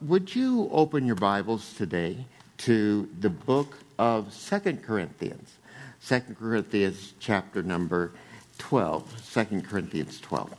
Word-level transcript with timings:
would 0.00 0.34
you 0.34 0.68
open 0.72 1.04
your 1.04 1.16
Bibles 1.16 1.74
today 1.74 2.24
to 2.58 3.08
the 3.20 3.28
book 3.28 3.76
of 3.98 4.32
Second 4.32 4.82
Corinthians? 4.82 5.56
Second 6.00 6.38
Corinthians, 6.38 7.12
chapter 7.20 7.62
number 7.62 8.12
12. 8.58 9.20
Second 9.22 9.68
Corinthians 9.68 10.18
12. 10.20 10.54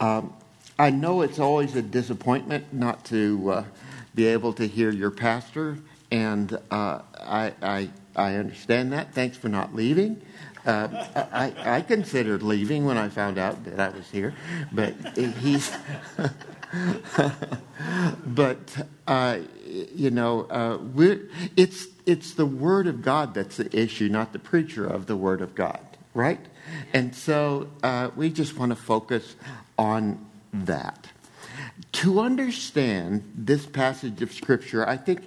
Um, 0.00 0.32
I 0.78 0.90
know 0.90 1.22
it's 1.22 1.38
always 1.38 1.74
a 1.74 1.82
disappointment 1.82 2.72
not 2.72 3.04
to 3.06 3.50
uh, 3.50 3.64
be 4.14 4.26
able 4.26 4.52
to 4.54 4.66
hear 4.66 4.90
your 4.90 5.10
pastor, 5.10 5.78
and 6.10 6.58
uh, 6.70 7.00
I, 7.18 7.54
I, 7.62 7.90
I, 8.14 8.34
understand 8.36 8.92
that. 8.92 9.14
Thanks 9.14 9.36
for 9.36 9.48
not 9.48 9.74
leaving. 9.74 10.20
Uh, 10.66 11.06
I, 11.32 11.76
I, 11.76 11.80
considered 11.80 12.42
leaving 12.42 12.84
when 12.84 12.98
I 12.98 13.08
found 13.08 13.38
out 13.38 13.64
that 13.64 13.80
I 13.80 13.88
was 13.88 14.10
here, 14.10 14.34
but 14.72 14.94
he's. 15.16 15.74
but 18.26 18.86
uh, 19.06 19.38
you 19.94 20.10
know, 20.10 20.42
uh, 20.44 20.78
it's 21.56 21.86
it's 22.06 22.34
the 22.34 22.46
Word 22.46 22.86
of 22.86 23.02
God 23.02 23.34
that's 23.34 23.56
the 23.56 23.76
issue, 23.76 24.08
not 24.08 24.32
the 24.32 24.38
preacher 24.38 24.86
of 24.86 25.06
the 25.06 25.16
Word 25.16 25.40
of 25.40 25.54
God, 25.54 25.80
right? 26.14 26.40
And 26.92 27.14
so 27.14 27.68
uh, 27.82 28.10
we 28.14 28.30
just 28.30 28.56
want 28.56 28.70
to 28.70 28.76
focus 28.76 29.36
on 29.78 30.24
that. 30.52 31.08
To 31.92 32.20
understand 32.20 33.30
this 33.34 33.66
passage 33.66 34.22
of 34.22 34.32
Scripture, 34.32 34.88
I 34.88 34.96
think 34.96 35.22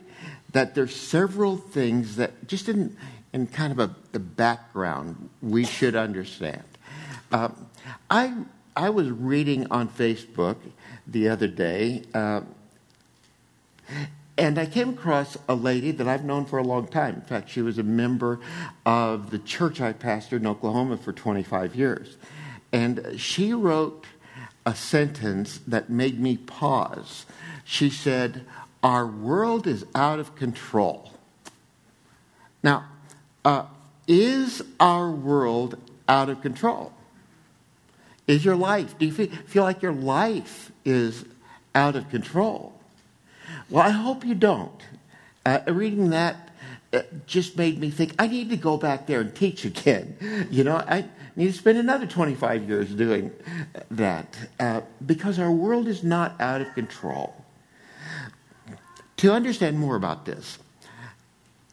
that 0.51 0.75
there's 0.75 0.95
several 0.95 1.57
things 1.57 2.15
that 2.15 2.47
just 2.47 2.69
in, 2.69 2.95
in 3.33 3.47
kind 3.47 3.71
of 3.71 3.79
a, 3.79 3.95
the 4.11 4.19
background 4.19 5.29
we 5.41 5.65
should 5.65 5.95
understand. 5.95 6.63
Uh, 7.31 7.49
I, 8.09 8.33
I 8.75 8.89
was 8.91 9.09
reading 9.09 9.67
on 9.71 9.89
Facebook 9.89 10.57
the 11.07 11.29
other 11.29 11.47
day, 11.47 12.03
uh, 12.13 12.41
and 14.37 14.57
I 14.57 14.65
came 14.65 14.89
across 14.89 15.37
a 15.49 15.55
lady 15.55 15.91
that 15.91 16.07
I've 16.07 16.23
known 16.23 16.45
for 16.45 16.59
a 16.59 16.63
long 16.63 16.87
time. 16.87 17.15
In 17.15 17.21
fact, 17.21 17.49
she 17.49 17.61
was 17.61 17.77
a 17.77 17.83
member 17.83 18.39
of 18.85 19.31
the 19.31 19.39
church 19.39 19.81
I 19.81 19.93
pastored 19.93 20.37
in 20.37 20.47
Oklahoma 20.47 20.97
for 20.97 21.11
25 21.11 21.75
years. 21.75 22.17
And 22.71 23.19
she 23.19 23.53
wrote 23.53 24.05
a 24.65 24.73
sentence 24.73 25.59
that 25.67 25.89
made 25.89 26.19
me 26.19 26.37
pause. 26.37 27.25
She 27.63 27.89
said, 27.89 28.45
Our 28.81 29.05
world 29.05 29.67
is 29.67 29.85
out 29.93 30.19
of 30.19 30.35
control. 30.35 31.11
Now, 32.63 32.85
uh, 33.45 33.65
is 34.07 34.61
our 34.79 35.09
world 35.09 35.77
out 36.07 36.29
of 36.29 36.41
control? 36.41 36.93
Is 38.27 38.45
your 38.45 38.55
life, 38.55 38.97
do 38.97 39.05
you 39.05 39.11
feel, 39.11 39.27
feel 39.47 39.63
like 39.63 39.81
your 39.81 39.93
life 39.93 40.71
is 40.85 41.25
out 41.75 41.95
of 41.95 42.09
control? 42.09 42.73
Well, 43.69 43.83
I 43.83 43.89
hope 43.89 44.25
you 44.25 44.35
don't. 44.35 44.81
Uh, 45.45 45.59
reading 45.67 46.11
that 46.11 46.49
uh, 46.93 47.01
just 47.25 47.57
made 47.57 47.79
me 47.79 47.89
think 47.89 48.13
I 48.19 48.27
need 48.27 48.49
to 48.51 48.57
go 48.57 48.77
back 48.77 49.07
there 49.07 49.21
and 49.21 49.35
teach 49.35 49.65
again. 49.65 50.47
You 50.51 50.63
know, 50.63 50.77
I, 50.77 51.05
need 51.35 51.47
to 51.47 51.53
spend 51.53 51.77
another 51.77 52.05
25 52.05 52.69
years 52.69 52.93
doing 52.93 53.31
that 53.89 54.37
uh, 54.59 54.81
because 55.03 55.39
our 55.39 55.51
world 55.51 55.87
is 55.87 56.03
not 56.03 56.39
out 56.39 56.61
of 56.61 56.73
control. 56.75 57.35
To 59.17 59.31
understand 59.31 59.79
more 59.79 59.95
about 59.95 60.25
this, 60.25 60.59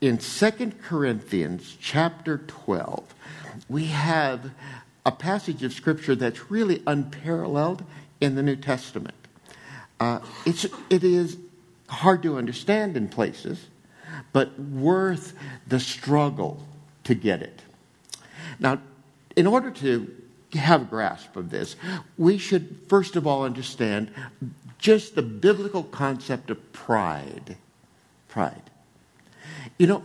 in 0.00 0.18
2 0.18 0.72
Corinthians 0.82 1.76
chapter 1.80 2.38
12, 2.38 3.14
we 3.68 3.86
have 3.86 4.50
a 5.04 5.12
passage 5.12 5.62
of 5.62 5.72
scripture 5.72 6.14
that's 6.14 6.50
really 6.50 6.82
unparalleled 6.86 7.84
in 8.20 8.34
the 8.34 8.42
New 8.42 8.56
Testament. 8.56 9.14
Uh, 9.98 10.20
it's, 10.46 10.66
it 10.88 11.04
is 11.04 11.36
hard 11.88 12.22
to 12.22 12.36
understand 12.38 12.96
in 12.96 13.08
places, 13.08 13.66
but 14.32 14.58
worth 14.58 15.34
the 15.66 15.80
struggle 15.80 16.66
to 17.04 17.14
get 17.14 17.42
it. 17.42 17.62
Now, 18.58 18.80
in 19.36 19.46
order 19.46 19.70
to 19.70 20.14
have 20.54 20.82
a 20.82 20.84
grasp 20.84 21.36
of 21.36 21.50
this, 21.50 21.76
we 22.16 22.38
should 22.38 22.78
first 22.88 23.16
of 23.16 23.26
all 23.26 23.44
understand 23.44 24.10
just 24.78 25.14
the 25.14 25.22
biblical 25.22 25.82
concept 25.82 26.50
of 26.50 26.72
pride. 26.72 27.56
Pride. 28.28 28.69
You 29.78 29.86
know, 29.86 30.04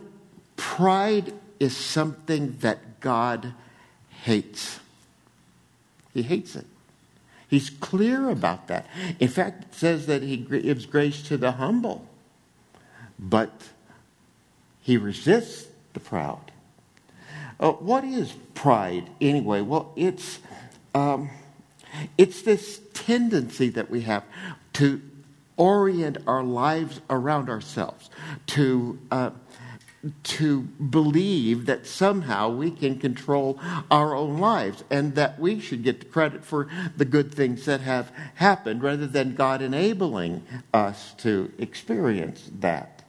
pride 0.58 1.34
is 1.60 1.76
something 1.76 2.58
that 2.60 3.00
God 3.00 3.54
hates. 4.24 4.80
He 6.14 6.24
hates 6.24 6.56
it. 6.56 6.66
He's 7.48 7.70
clear 7.70 8.30
about 8.30 8.68
that. 8.68 8.88
In 9.20 9.28
fact, 9.28 9.66
it 9.66 9.74
says 9.76 10.08
that 10.08 10.24
he 10.24 10.38
gives 10.38 10.86
grace 10.86 11.22
to 11.24 11.38
the 11.38 11.54
humble, 11.54 12.08
but 13.20 13.70
he 14.82 14.98
resists 14.98 15.68
the 15.94 16.00
proud. 16.00 16.52
Uh, 17.60 17.72
what 17.72 18.04
is 18.04 18.34
pride 18.54 19.10
anyway? 19.22 19.62
Well, 19.62 19.94
it's 19.96 20.40
um, 20.94 21.30
it's 22.18 22.42
this 22.42 22.82
tendency 22.94 23.70
that 23.70 23.90
we 23.90 24.02
have 24.02 24.24
to 24.74 25.02
orient 25.58 26.18
our 26.28 26.44
lives 26.44 27.00
around 27.10 27.50
ourselves, 27.50 28.10
to 28.48 29.00
uh, 29.12 29.30
to 30.24 30.62
believe 30.62 31.66
that 31.66 31.88
somehow 31.88 32.50
we 32.50 32.72
can 32.72 33.00
control 33.00 33.60
our 33.90 34.16
own 34.16 34.38
lives 34.38 34.84
and 34.90 35.16
that 35.16 35.40
we 35.40 35.60
should 35.60 35.84
get 35.84 36.00
the 36.00 36.06
credit 36.06 36.46
for 36.46 36.68
the 36.96 37.06
good 37.06 37.34
things 37.34 37.66
that 37.66 37.82
have 37.82 38.12
happened 38.36 38.84
rather 38.84 39.08
than 39.08 39.36
God 39.36 39.62
enabling 39.62 40.44
us 40.74 41.14
to 41.20 41.52
experience 41.58 42.50
that. 42.60 43.04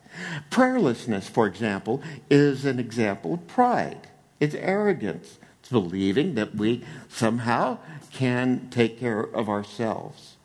Prayerlessness, 0.51 1.25
for 1.25 1.47
example, 1.47 2.03
is 2.31 2.65
an 2.65 2.79
example 2.79 3.35
of 3.35 3.47
pride. 3.47 4.09
It's 4.41 4.55
arrogance. 4.55 5.39
It's 5.61 5.71
believing 5.71 6.35
that 6.37 6.55
we 6.55 6.85
somehow 7.09 7.79
can 8.12 8.69
take 8.71 8.99
care 8.99 9.21
of 9.21 9.49
ourselves 9.49 10.37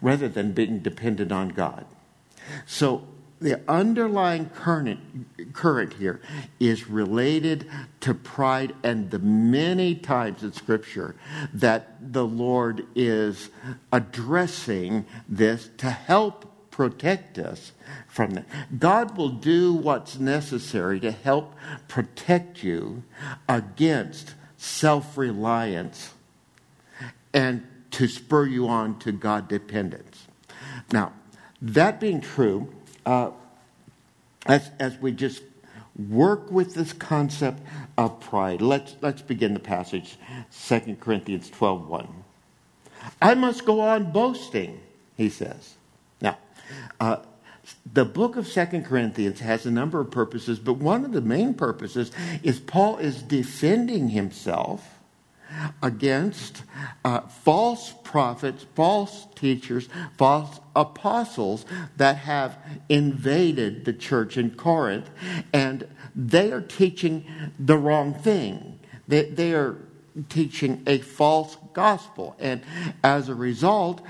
rather 0.00 0.28
than 0.28 0.52
being 0.52 0.80
dependent 0.80 1.32
on 1.32 1.48
God. 1.48 1.86
So 2.66 3.06
the 3.44 3.60
underlying 3.68 4.48
current, 4.48 4.98
current 5.52 5.92
here 5.92 6.18
is 6.58 6.88
related 6.88 7.68
to 8.00 8.14
pride 8.14 8.74
and 8.82 9.10
the 9.10 9.18
many 9.18 9.94
times 9.94 10.42
in 10.42 10.50
Scripture 10.50 11.14
that 11.52 11.94
the 12.00 12.24
Lord 12.24 12.86
is 12.94 13.50
addressing 13.92 15.04
this 15.28 15.68
to 15.76 15.90
help 15.90 16.70
protect 16.70 17.38
us 17.38 17.72
from 18.08 18.30
that. 18.30 18.46
God 18.78 19.14
will 19.18 19.28
do 19.28 19.74
what's 19.74 20.18
necessary 20.18 20.98
to 21.00 21.10
help 21.10 21.54
protect 21.86 22.64
you 22.64 23.02
against 23.46 24.34
self 24.56 25.18
reliance 25.18 26.14
and 27.34 27.62
to 27.90 28.08
spur 28.08 28.46
you 28.46 28.68
on 28.68 28.98
to 29.00 29.12
God 29.12 29.48
dependence. 29.48 30.28
Now, 30.90 31.12
that 31.60 32.00
being 32.00 32.22
true, 32.22 32.72
uh, 33.06 33.30
as, 34.46 34.70
as 34.78 34.98
we 34.98 35.12
just 35.12 35.42
work 36.08 36.50
with 36.50 36.74
this 36.74 36.92
concept 36.92 37.60
of 37.96 38.20
pride, 38.20 38.60
let's, 38.60 38.96
let's 39.00 39.22
begin 39.22 39.54
the 39.54 39.60
passage 39.60 40.16
2 40.66 40.96
Corinthians 41.00 41.50
12 41.50 41.88
1. 41.88 42.08
I 43.20 43.34
must 43.34 43.64
go 43.64 43.80
on 43.80 44.12
boasting, 44.12 44.80
he 45.16 45.28
says. 45.28 45.74
Now, 46.20 46.38
uh, 47.00 47.18
the 47.92 48.04
book 48.04 48.36
of 48.36 48.46
Second 48.46 48.84
Corinthians 48.84 49.40
has 49.40 49.66
a 49.66 49.70
number 49.70 50.00
of 50.00 50.10
purposes, 50.10 50.58
but 50.58 50.74
one 50.74 51.04
of 51.04 51.12
the 51.12 51.20
main 51.20 51.54
purposes 51.54 52.10
is 52.42 52.58
Paul 52.58 52.98
is 52.98 53.22
defending 53.22 54.08
himself 54.08 54.93
against 55.82 56.64
uh, 57.04 57.20
false 57.20 57.94
prophets, 58.02 58.66
false 58.74 59.26
teachers, 59.34 59.88
false 60.16 60.60
apostles 60.76 61.64
that 61.96 62.16
have 62.16 62.58
invaded 62.88 63.84
the 63.84 63.92
church 63.92 64.36
in 64.36 64.50
Corinth, 64.50 65.10
and 65.52 65.88
they 66.14 66.52
are 66.52 66.60
teaching 66.60 67.24
the 67.58 67.76
wrong 67.76 68.14
thing. 68.14 68.78
They, 69.08 69.24
they 69.24 69.52
are 69.52 69.76
teaching 70.28 70.82
a 70.86 70.98
false 70.98 71.56
gospel. 71.72 72.36
And 72.38 72.62
as 73.02 73.28
a 73.28 73.34
result, 73.34 74.00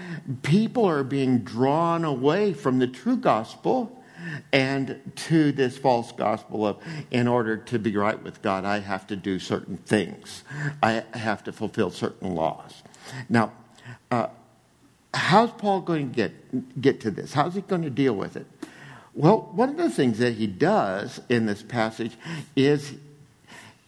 people 0.42 0.84
are 0.84 1.02
being 1.02 1.38
drawn 1.40 2.04
away 2.04 2.52
from 2.52 2.78
the 2.78 2.86
true 2.86 3.16
gospel 3.16 4.03
and 4.52 5.12
to 5.16 5.52
this 5.52 5.76
false 5.76 6.12
gospel 6.12 6.66
of 6.66 6.78
in 7.10 7.28
order 7.28 7.56
to 7.56 7.78
be 7.78 7.96
right 7.96 8.20
with 8.22 8.42
God, 8.42 8.64
I 8.64 8.80
have 8.80 9.06
to 9.08 9.16
do 9.16 9.38
certain 9.38 9.76
things, 9.76 10.44
I 10.82 11.04
have 11.14 11.44
to 11.44 11.52
fulfill 11.52 11.90
certain 11.90 12.34
laws. 12.34 12.82
Now, 13.28 13.52
uh, 14.10 14.28
how's 15.12 15.52
Paul 15.52 15.80
going 15.80 16.10
to 16.10 16.14
get, 16.14 16.80
get 16.80 17.00
to 17.02 17.10
this? 17.10 17.32
How's 17.32 17.54
he 17.54 17.60
going 17.60 17.82
to 17.82 17.90
deal 17.90 18.14
with 18.14 18.36
it? 18.36 18.46
Well, 19.14 19.50
one 19.52 19.68
of 19.68 19.76
the 19.76 19.90
things 19.90 20.18
that 20.18 20.34
he 20.34 20.46
does 20.46 21.20
in 21.28 21.46
this 21.46 21.62
passage 21.62 22.16
is 22.56 22.94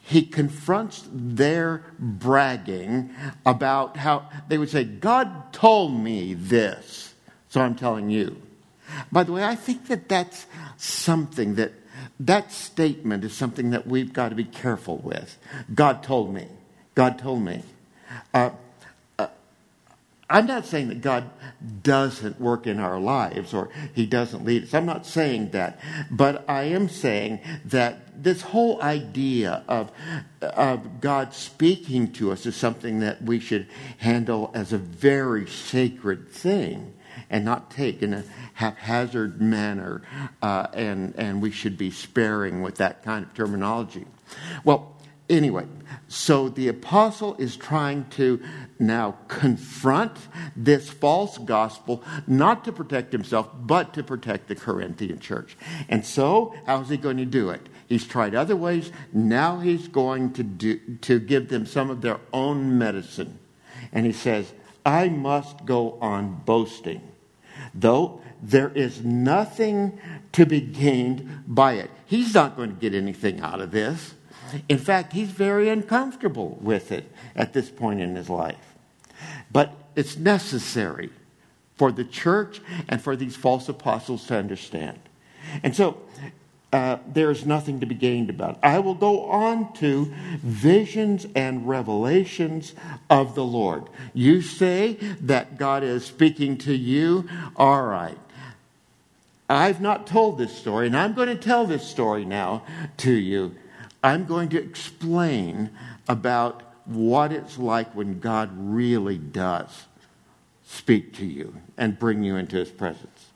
he 0.02 0.22
confronts 0.22 1.04
their 1.10 1.82
bragging 1.98 3.10
about 3.44 3.96
how 3.96 4.28
they 4.46 4.56
would 4.56 4.70
say, 4.70 4.84
God 4.84 5.52
told 5.52 5.98
me 6.00 6.34
this. 6.34 7.14
So 7.48 7.60
I'm 7.60 7.74
telling 7.74 8.08
you. 8.08 8.40
By 9.10 9.24
the 9.24 9.32
way, 9.32 9.44
I 9.44 9.54
think 9.54 9.88
that 9.88 10.08
that's 10.08 10.46
something 10.76 11.54
that 11.56 11.72
that 12.20 12.52
statement 12.52 13.24
is 13.24 13.34
something 13.34 13.70
that 13.70 13.86
we've 13.86 14.12
got 14.12 14.30
to 14.30 14.34
be 14.34 14.44
careful 14.44 14.98
with. 14.98 15.38
God 15.74 16.02
told 16.02 16.32
me. 16.32 16.48
God 16.94 17.18
told 17.18 17.42
me. 17.42 17.62
Uh, 18.32 18.50
uh, 19.18 19.28
I'm 20.28 20.46
not 20.46 20.66
saying 20.66 20.88
that 20.88 21.02
God 21.02 21.30
doesn't 21.82 22.40
work 22.40 22.66
in 22.66 22.80
our 22.80 22.98
lives 22.98 23.52
or 23.52 23.70
He 23.94 24.06
doesn't 24.06 24.44
lead 24.44 24.64
us. 24.64 24.74
I'm 24.74 24.86
not 24.86 25.06
saying 25.06 25.50
that. 25.50 25.78
But 26.10 26.44
I 26.48 26.64
am 26.64 26.88
saying 26.88 27.40
that 27.66 28.22
this 28.22 28.40
whole 28.40 28.82
idea 28.82 29.62
of, 29.68 29.92
of 30.40 31.00
God 31.00 31.34
speaking 31.34 32.12
to 32.14 32.32
us 32.32 32.46
is 32.46 32.56
something 32.56 33.00
that 33.00 33.22
we 33.22 33.40
should 33.40 33.66
handle 33.98 34.50
as 34.54 34.72
a 34.72 34.78
very 34.78 35.46
sacred 35.46 36.30
thing 36.30 36.94
and 37.30 37.44
not 37.44 37.70
take 37.70 38.02
in 38.02 38.14
a 38.14 38.24
haphazard 38.54 39.40
manner, 39.40 40.02
uh, 40.42 40.66
and, 40.72 41.14
and 41.16 41.42
we 41.42 41.50
should 41.50 41.76
be 41.76 41.90
sparing 41.90 42.62
with 42.62 42.76
that 42.76 43.02
kind 43.02 43.24
of 43.24 43.34
terminology. 43.34 44.04
Well, 44.64 44.96
anyway, 45.28 45.66
so 46.08 46.48
the 46.48 46.68
apostle 46.68 47.34
is 47.36 47.56
trying 47.56 48.06
to 48.10 48.42
now 48.78 49.16
confront 49.28 50.16
this 50.54 50.88
false 50.88 51.38
gospel, 51.38 52.02
not 52.26 52.64
to 52.64 52.72
protect 52.72 53.12
himself, 53.12 53.48
but 53.54 53.94
to 53.94 54.02
protect 54.02 54.48
the 54.48 54.54
Corinthian 54.54 55.18
church. 55.18 55.56
And 55.88 56.04
so, 56.04 56.54
how 56.66 56.80
is 56.80 56.88
he 56.88 56.96
going 56.96 57.16
to 57.18 57.24
do 57.24 57.50
it? 57.50 57.68
He's 57.88 58.06
tried 58.06 58.34
other 58.34 58.56
ways. 58.56 58.90
Now 59.12 59.60
he's 59.60 59.88
going 59.88 60.32
to, 60.34 60.42
do, 60.42 60.78
to 61.02 61.20
give 61.20 61.48
them 61.48 61.66
some 61.66 61.90
of 61.90 62.00
their 62.00 62.20
own 62.32 62.78
medicine. 62.78 63.38
And 63.92 64.06
he 64.06 64.12
says, 64.12 64.52
I 64.86 65.10
must 65.10 65.66
go 65.66 65.98
on 66.00 66.42
boasting 66.46 67.02
though 67.74 68.20
there 68.42 68.70
is 68.70 69.04
nothing 69.04 69.98
to 70.32 70.46
be 70.46 70.60
gained 70.60 71.44
by 71.46 71.74
it. 71.74 71.90
He's 72.06 72.34
not 72.34 72.56
going 72.56 72.70
to 72.70 72.80
get 72.80 72.94
anything 72.94 73.40
out 73.40 73.60
of 73.60 73.70
this. 73.70 74.14
In 74.68 74.78
fact, 74.78 75.12
he's 75.12 75.30
very 75.30 75.68
uncomfortable 75.68 76.58
with 76.60 76.92
it 76.92 77.10
at 77.34 77.52
this 77.52 77.70
point 77.70 78.00
in 78.00 78.14
his 78.14 78.28
life. 78.28 78.74
But 79.50 79.74
it's 79.96 80.16
necessary 80.16 81.10
for 81.76 81.90
the 81.90 82.04
church 82.04 82.60
and 82.88 83.00
for 83.00 83.16
these 83.16 83.36
false 83.36 83.68
apostles 83.68 84.26
to 84.26 84.36
understand. 84.36 84.98
And 85.62 85.74
so 85.74 86.00
uh, 86.72 86.98
there 87.06 87.30
is 87.30 87.46
nothing 87.46 87.80
to 87.80 87.86
be 87.86 87.94
gained 87.94 88.28
about 88.28 88.52
it. 88.52 88.58
I 88.62 88.80
will 88.80 88.94
go 88.94 89.26
on 89.26 89.72
to 89.74 90.12
visions 90.38 91.26
and 91.34 91.66
revelations 91.66 92.74
of 93.08 93.34
the 93.34 93.44
Lord. 93.44 93.84
You 94.12 94.42
say 94.42 94.94
that 95.20 95.58
God 95.58 95.82
is 95.82 96.04
speaking 96.04 96.58
to 96.58 96.74
you. 96.74 97.28
All 97.56 97.84
right. 97.84 98.18
I've 99.48 99.80
not 99.80 100.06
told 100.06 100.38
this 100.38 100.56
story, 100.56 100.88
and 100.88 100.96
I'm 100.96 101.14
going 101.14 101.28
to 101.28 101.36
tell 101.36 101.66
this 101.66 101.86
story 101.86 102.24
now 102.24 102.64
to 102.98 103.12
you. 103.12 103.54
I'm 104.02 104.24
going 104.24 104.48
to 104.50 104.62
explain 104.62 105.70
about 106.08 106.62
what 106.84 107.32
it's 107.32 107.58
like 107.58 107.94
when 107.94 108.18
God 108.18 108.50
really 108.54 109.18
does 109.18 109.86
speak 110.66 111.14
to 111.14 111.24
you 111.24 111.56
and 111.76 111.98
bring 111.98 112.24
you 112.24 112.36
into 112.36 112.56
his 112.56 112.70
presence. 112.70 113.26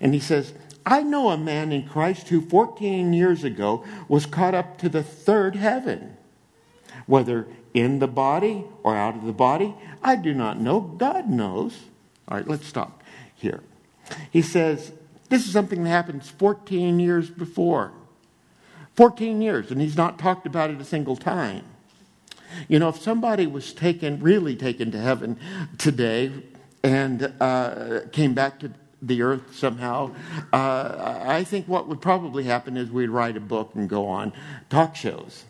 And 0.00 0.14
he 0.14 0.20
says, 0.20 0.52
I 0.86 1.02
know 1.02 1.30
a 1.30 1.36
man 1.36 1.72
in 1.72 1.88
Christ 1.88 2.28
who 2.28 2.40
14 2.40 3.12
years 3.12 3.42
ago 3.42 3.84
was 4.08 4.24
caught 4.24 4.54
up 4.54 4.78
to 4.78 4.88
the 4.88 5.02
third 5.02 5.56
heaven. 5.56 6.16
Whether 7.06 7.48
in 7.74 7.98
the 7.98 8.06
body 8.06 8.64
or 8.84 8.96
out 8.96 9.16
of 9.16 9.24
the 9.24 9.32
body, 9.32 9.74
I 10.02 10.14
do 10.14 10.32
not 10.32 10.60
know. 10.60 10.80
God 10.80 11.28
knows. 11.28 11.76
All 12.28 12.36
right, 12.36 12.46
let's 12.46 12.66
stop 12.66 13.02
here. 13.34 13.62
He 14.30 14.42
says, 14.42 14.92
This 15.28 15.44
is 15.46 15.52
something 15.52 15.82
that 15.82 15.90
happened 15.90 16.24
14 16.24 17.00
years 17.00 17.30
before. 17.30 17.92
14 18.94 19.42
years, 19.42 19.70
and 19.70 19.80
he's 19.80 19.96
not 19.96 20.18
talked 20.18 20.46
about 20.46 20.70
it 20.70 20.80
a 20.80 20.84
single 20.84 21.16
time. 21.16 21.64
You 22.68 22.78
know, 22.78 22.88
if 22.88 22.98
somebody 22.98 23.46
was 23.46 23.74
taken, 23.74 24.20
really 24.20 24.56
taken 24.56 24.90
to 24.92 24.98
heaven 24.98 25.38
today, 25.76 26.32
and 26.82 27.32
uh, 27.40 28.00
came 28.12 28.32
back 28.32 28.60
to 28.60 28.70
the 29.06 29.22
earth 29.22 29.54
somehow. 29.54 30.14
Uh, 30.52 31.22
I 31.26 31.44
think 31.44 31.66
what 31.66 31.88
would 31.88 32.00
probably 32.00 32.44
happen 32.44 32.76
is 32.76 32.90
we'd 32.90 33.08
write 33.08 33.36
a 33.36 33.40
book 33.40 33.72
and 33.74 33.88
go 33.88 34.06
on 34.06 34.32
talk 34.70 34.96
shows. 34.96 35.44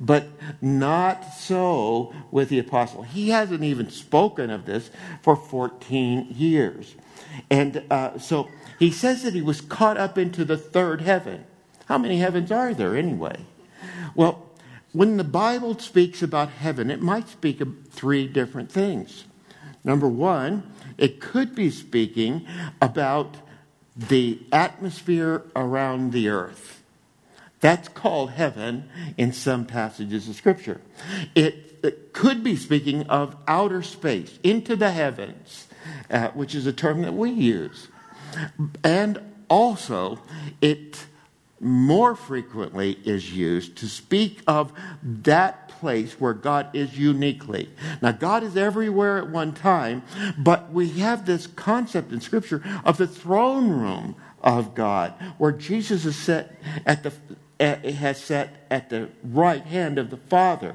But 0.00 0.28
not 0.60 1.34
so 1.34 2.12
with 2.30 2.48
the 2.48 2.58
apostle. 2.58 3.02
He 3.02 3.30
hasn't 3.30 3.62
even 3.62 3.90
spoken 3.90 4.50
of 4.50 4.64
this 4.64 4.90
for 5.22 5.36
14 5.36 6.28
years. 6.30 6.94
And 7.50 7.84
uh, 7.90 8.18
so 8.18 8.48
he 8.78 8.90
says 8.90 9.22
that 9.22 9.34
he 9.34 9.42
was 9.42 9.60
caught 9.60 9.96
up 9.96 10.18
into 10.18 10.44
the 10.44 10.56
third 10.56 11.00
heaven. 11.00 11.44
How 11.86 11.98
many 11.98 12.18
heavens 12.18 12.50
are 12.52 12.74
there 12.74 12.96
anyway? 12.96 13.44
Well, 14.14 14.48
when 14.92 15.16
the 15.16 15.24
Bible 15.24 15.78
speaks 15.78 16.22
about 16.22 16.50
heaven, 16.50 16.90
it 16.90 17.00
might 17.00 17.28
speak 17.28 17.60
of 17.60 17.88
three 17.88 18.26
different 18.26 18.70
things. 18.70 19.24
Number 19.84 20.08
one, 20.08 20.70
it 21.02 21.20
could 21.20 21.54
be 21.56 21.68
speaking 21.68 22.46
about 22.80 23.36
the 23.96 24.38
atmosphere 24.52 25.42
around 25.56 26.12
the 26.12 26.28
earth. 26.28 26.80
That's 27.60 27.88
called 27.88 28.30
heaven 28.30 28.88
in 29.18 29.32
some 29.32 29.66
passages 29.66 30.28
of 30.28 30.36
Scripture. 30.36 30.80
It, 31.34 31.80
it 31.82 32.12
could 32.12 32.44
be 32.44 32.54
speaking 32.54 33.02
of 33.08 33.34
outer 33.48 33.82
space, 33.82 34.38
into 34.44 34.76
the 34.76 34.92
heavens, 34.92 35.66
uh, 36.08 36.28
which 36.28 36.54
is 36.54 36.66
a 36.66 36.72
term 36.72 37.02
that 37.02 37.14
we 37.14 37.30
use. 37.30 37.88
And 38.84 39.20
also, 39.48 40.20
it 40.60 41.06
more 41.58 42.14
frequently 42.14 42.92
is 43.04 43.32
used 43.32 43.74
to 43.78 43.88
speak 43.88 44.40
of 44.46 44.72
that 45.02 45.71
place 45.82 46.20
where 46.20 46.32
God 46.32 46.68
is 46.74 46.96
uniquely. 46.96 47.68
Now, 48.00 48.12
God 48.12 48.44
is 48.44 48.56
everywhere 48.56 49.18
at 49.18 49.28
one 49.28 49.52
time, 49.52 50.04
but 50.38 50.70
we 50.70 50.90
have 51.00 51.26
this 51.26 51.48
concept 51.48 52.12
in 52.12 52.20
Scripture 52.20 52.62
of 52.84 52.98
the 52.98 53.08
throne 53.08 53.68
room 53.68 54.14
of 54.40 54.76
God, 54.76 55.12
where 55.38 55.50
Jesus 55.50 56.04
is 56.04 56.14
set 56.14 56.56
at 56.86 57.02
the 57.02 57.12
has 57.58 58.20
set 58.20 58.66
at 58.70 58.90
the 58.90 59.08
right 59.22 59.62
hand 59.62 59.98
of 59.98 60.10
the 60.10 60.16
Father, 60.16 60.74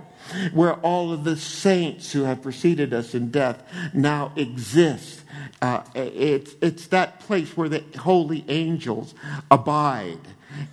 where 0.53 0.75
all 0.75 1.11
of 1.11 1.23
the 1.23 1.35
saints 1.35 2.13
who 2.13 2.23
have 2.23 2.41
preceded 2.41 2.93
us 2.93 3.13
in 3.13 3.29
death 3.29 3.61
now 3.93 4.31
exist. 4.35 5.21
Uh, 5.61 5.83
it's, 5.95 6.55
it's 6.61 6.87
that 6.87 7.19
place 7.19 7.57
where 7.57 7.67
the 7.67 7.83
holy 7.97 8.45
angels 8.47 9.13
abide. 9.51 10.19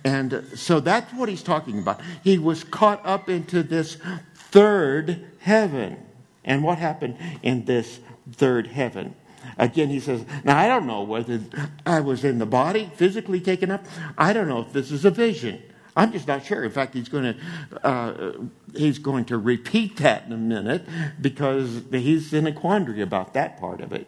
And 0.03 0.43
so 0.55 0.79
that's 0.79 1.11
what 1.13 1.29
he's 1.29 1.43
talking 1.43 1.79
about. 1.79 2.01
He 2.23 2.37
was 2.37 2.63
caught 2.63 3.05
up 3.05 3.29
into 3.29 3.63
this 3.63 3.97
third 4.33 5.25
heaven. 5.39 5.97
And 6.43 6.63
what 6.63 6.77
happened 6.77 7.17
in 7.41 7.65
this 7.65 7.99
third 8.31 8.67
heaven? 8.67 9.15
Again, 9.57 9.89
he 9.89 9.99
says, 9.99 10.25
Now, 10.43 10.57
I 10.57 10.67
don't 10.67 10.87
know 10.87 11.03
whether 11.03 11.39
I 11.85 11.99
was 11.99 12.23
in 12.23 12.39
the 12.39 12.45
body, 12.45 12.91
physically 12.95 13.39
taken 13.39 13.71
up. 13.71 13.85
I 14.17 14.33
don't 14.33 14.47
know 14.47 14.61
if 14.61 14.73
this 14.73 14.91
is 14.91 15.05
a 15.05 15.11
vision. 15.11 15.61
I'm 15.95 16.11
just 16.11 16.27
not 16.27 16.43
sure. 16.43 16.63
In 16.63 16.71
fact, 16.71 16.93
he's 16.93 17.07
going 17.07 17.35
to 17.35 17.87
uh, 17.87 18.33
he's 18.75 18.99
going 18.99 19.25
to 19.25 19.37
repeat 19.37 19.97
that 19.97 20.25
in 20.25 20.33
a 20.33 20.37
minute 20.37 20.85
because 21.21 21.83
he's 21.91 22.33
in 22.33 22.47
a 22.47 22.51
quandary 22.51 23.01
about 23.01 23.33
that 23.33 23.59
part 23.59 23.79
of 23.79 23.93
it. 23.93 24.07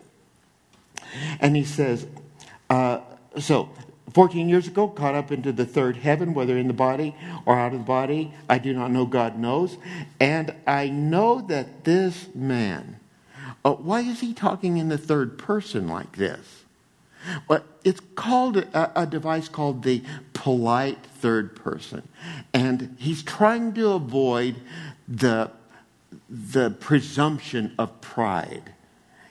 And 1.39 1.55
he 1.55 1.63
says, 1.63 2.05
uh, 2.69 2.99
so 3.39 3.69
14 4.13 4.47
years 4.47 4.67
ago, 4.67 4.87
caught 4.87 5.15
up 5.15 5.31
into 5.31 5.51
the 5.51 5.65
third 5.65 5.97
heaven, 5.97 6.33
whether 6.33 6.57
in 6.57 6.67
the 6.67 6.73
body 6.73 7.15
or 7.45 7.59
out 7.59 7.73
of 7.73 7.79
the 7.79 7.85
body. 7.85 8.33
I 8.49 8.57
do 8.57 8.73
not 8.73 8.91
know, 8.91 9.05
God 9.05 9.37
knows. 9.37 9.77
And 10.19 10.53
I 10.65 10.89
know 10.89 11.41
that 11.41 11.83
this 11.83 12.27
man, 12.33 12.99
uh, 13.65 13.73
why 13.73 14.01
is 14.01 14.21
he 14.21 14.33
talking 14.33 14.77
in 14.77 14.89
the 14.89 14.97
third 14.97 15.37
person 15.37 15.87
like 15.87 16.15
this? 16.15 16.63
Well, 17.47 17.63
it's 17.83 17.99
called 18.15 18.57
a, 18.57 19.01
a 19.01 19.05
device 19.05 19.49
called 19.49 19.83
the 19.83 20.01
polite 20.33 21.05
third 21.05 21.55
person. 21.55 22.07
And 22.53 22.95
he's 22.99 23.23
trying 23.23 23.73
to 23.73 23.89
avoid 23.89 24.55
the, 25.07 25.51
the 26.29 26.71
presumption 26.71 27.75
of 27.77 27.99
pride. 27.99 28.73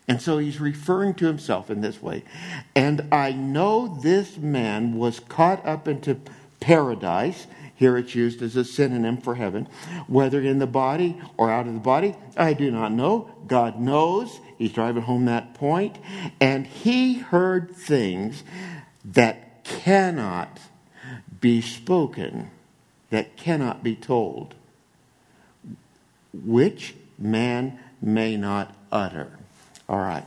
And 0.09 0.23
so 0.23 0.39
he's 0.39 0.61
referring 0.61 1.15
to 1.15 1.27
himself 1.27 1.71
in 1.71 1.81
this 1.81 2.01
way. 2.01 2.23
And 2.75 3.09
I 3.13 3.33
know 3.33 3.99
this 4.03 4.37
man 4.37 4.97
was 4.97 5.19
caught 5.21 5.65
up 5.67 5.89
into 5.89 6.21
paradise. 6.61 7.47
Here 7.75 7.99
it's 7.99 8.15
used 8.15 8.41
as 8.41 8.55
a 8.57 8.65
synonym 8.65 9.17
for 9.19 9.35
heaven. 9.35 9.69
Whether 10.07 10.41
in 10.41 10.61
the 10.61 10.67
body 10.67 11.21
or 11.37 11.51
out 11.51 11.67
of 11.67 11.75
the 11.75 11.81
body, 11.81 12.15
I 12.37 12.53
do 12.53 12.71
not 12.71 12.93
know. 12.93 13.31
God 13.47 13.81
knows. 13.81 14.41
He's 14.59 14.73
driving 14.73 15.03
home 15.03 15.25
that 15.25 15.55
point. 15.55 15.99
And 16.41 16.67
he 16.67 17.15
heard 17.15 17.75
things 17.75 18.45
that 19.05 19.65
cannot 19.65 20.61
be 21.41 21.61
spoken, 21.61 22.51
that 23.11 23.37
cannot 23.37 23.83
be 23.83 23.97
told, 23.97 24.55
which 26.33 26.95
man 27.19 27.79
may 28.01 28.37
not 28.37 28.75
utter. 28.93 29.39
All 29.89 29.99
right. 29.99 30.25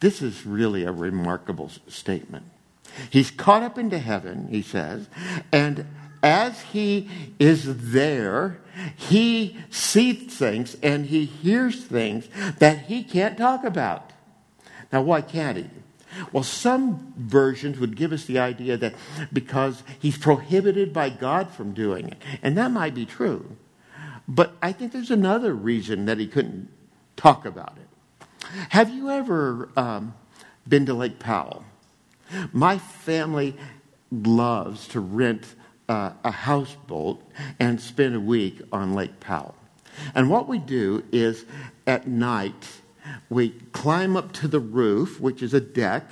this 0.00 0.20
is 0.20 0.44
really 0.44 0.84
a 0.84 0.92
remarkable 0.92 1.70
statement. 1.88 2.44
He's 3.10 3.30
caught 3.30 3.62
up 3.62 3.78
into 3.78 3.98
heaven, 3.98 4.48
he 4.50 4.62
says, 4.62 5.08
and 5.52 5.86
as 6.22 6.60
he 6.62 7.08
is 7.38 7.90
there, 7.90 8.60
he 8.96 9.58
sees 9.70 10.34
things 10.34 10.76
and 10.82 11.06
he 11.06 11.24
hears 11.24 11.84
things 11.84 12.28
that 12.58 12.86
he 12.86 13.02
can't 13.04 13.36
talk 13.36 13.64
about. 13.64 14.12
Now, 14.92 15.02
why 15.02 15.20
can't 15.20 15.58
he? 15.58 15.70
Well, 16.32 16.44
some 16.44 17.12
versions 17.16 17.78
would 17.78 17.96
give 17.96 18.12
us 18.12 18.24
the 18.24 18.38
idea 18.38 18.76
that 18.76 18.94
because 19.32 19.82
he's 19.98 20.16
prohibited 20.16 20.92
by 20.92 21.10
God 21.10 21.50
from 21.50 21.72
doing 21.72 22.08
it. 22.08 22.18
And 22.42 22.56
that 22.56 22.70
might 22.70 22.94
be 22.94 23.04
true. 23.04 23.56
But 24.26 24.54
I 24.62 24.72
think 24.72 24.92
there's 24.92 25.10
another 25.10 25.52
reason 25.52 26.06
that 26.06 26.18
he 26.18 26.26
couldn't 26.26 26.68
talk 27.16 27.44
about 27.44 27.76
it. 27.76 27.83
Have 28.70 28.90
you 28.90 29.10
ever 29.10 29.68
um, 29.76 30.14
been 30.66 30.86
to 30.86 30.94
Lake 30.94 31.18
Powell? 31.18 31.64
My 32.52 32.78
family 32.78 33.56
loves 34.10 34.88
to 34.88 35.00
rent 35.00 35.54
uh, 35.88 36.12
a 36.22 36.30
houseboat 36.30 37.22
and 37.60 37.80
spend 37.80 38.14
a 38.14 38.20
week 38.20 38.60
on 38.72 38.94
Lake 38.94 39.20
Powell. 39.20 39.54
And 40.14 40.30
what 40.30 40.48
we 40.48 40.58
do 40.58 41.04
is 41.12 41.44
at 41.86 42.06
night, 42.06 42.80
we 43.28 43.50
climb 43.72 44.16
up 44.16 44.32
to 44.32 44.48
the 44.48 44.60
roof, 44.60 45.20
which 45.20 45.42
is 45.42 45.54
a 45.54 45.60
deck, 45.60 46.10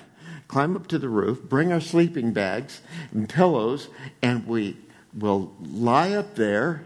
climb 0.49 0.77
up 0.77 0.87
to 0.89 0.99
the 0.99 1.09
roof, 1.09 1.43
bring 1.43 1.73
our 1.73 1.81
sleeping 1.81 2.33
bags 2.33 2.83
and 3.13 3.29
pillows, 3.29 3.89
and 4.21 4.47
we 4.47 4.77
will 5.15 5.55
lie 5.61 6.13
up 6.13 6.35
there 6.35 6.85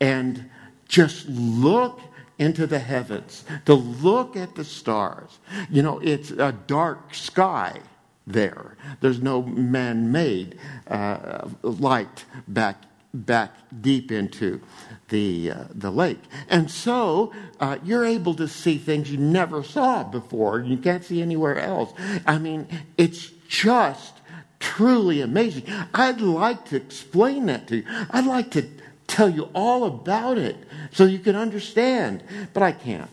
and 0.00 0.48
just 0.88 1.28
look 1.28 2.00
into 2.38 2.66
the 2.66 2.78
heavens, 2.78 3.44
to 3.64 3.74
look 3.74 4.36
at 4.36 4.54
the 4.54 4.64
stars. 4.64 5.38
You 5.70 5.82
know, 5.82 5.98
it's 6.00 6.30
a 6.30 6.52
dark 6.66 7.14
sky 7.14 7.80
there. 8.26 8.76
There's 9.00 9.22
no 9.22 9.42
man 9.42 10.12
made 10.12 10.58
uh, 10.88 11.48
light 11.62 12.24
back, 12.48 12.82
back 13.14 13.52
deep 13.80 14.10
into 14.10 14.60
the, 15.08 15.52
uh, 15.52 15.64
the 15.70 15.90
lake. 15.90 16.20
And 16.48 16.70
so 16.70 17.32
uh, 17.60 17.78
you're 17.84 18.04
able 18.04 18.34
to 18.34 18.48
see 18.48 18.78
things 18.78 19.10
you 19.10 19.18
never 19.18 19.62
saw 19.62 20.02
before, 20.04 20.60
you 20.60 20.76
can't 20.76 21.04
see 21.04 21.22
anywhere 21.22 21.58
else. 21.58 21.92
I 22.26 22.38
mean, 22.38 22.66
it's 22.98 23.30
just 23.48 24.14
truly 24.58 25.20
amazing. 25.20 25.64
I'd 25.94 26.20
like 26.20 26.64
to 26.66 26.76
explain 26.76 27.46
that 27.46 27.68
to 27.68 27.76
you. 27.76 27.84
I'd 28.10 28.26
like 28.26 28.50
to 28.52 28.66
tell 29.06 29.28
you 29.28 29.48
all 29.54 29.84
about 29.84 30.38
it 30.38 30.56
so 30.90 31.04
you 31.04 31.18
can 31.18 31.36
understand, 31.36 32.22
but 32.52 32.62
I 32.62 32.72
can't. 32.72 33.10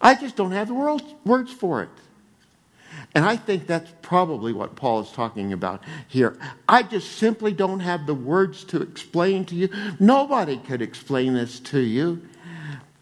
I 0.00 0.14
just 0.14 0.36
don't 0.36 0.52
have 0.52 0.68
the 0.68 0.74
words 1.24 1.52
for 1.52 1.82
it. 1.82 1.88
And 3.14 3.24
I 3.24 3.36
think 3.36 3.66
that's 3.66 3.90
probably 4.02 4.52
what 4.52 4.74
Paul 4.74 5.00
is 5.00 5.10
talking 5.10 5.52
about 5.52 5.82
here. 6.08 6.36
I 6.68 6.82
just 6.82 7.12
simply 7.12 7.52
don't 7.52 7.80
have 7.80 8.06
the 8.06 8.14
words 8.14 8.64
to 8.64 8.82
explain 8.82 9.44
to 9.46 9.54
you. 9.54 9.68
Nobody 10.00 10.56
could 10.56 10.82
explain 10.82 11.34
this 11.34 11.60
to 11.60 11.80
you. 11.80 12.22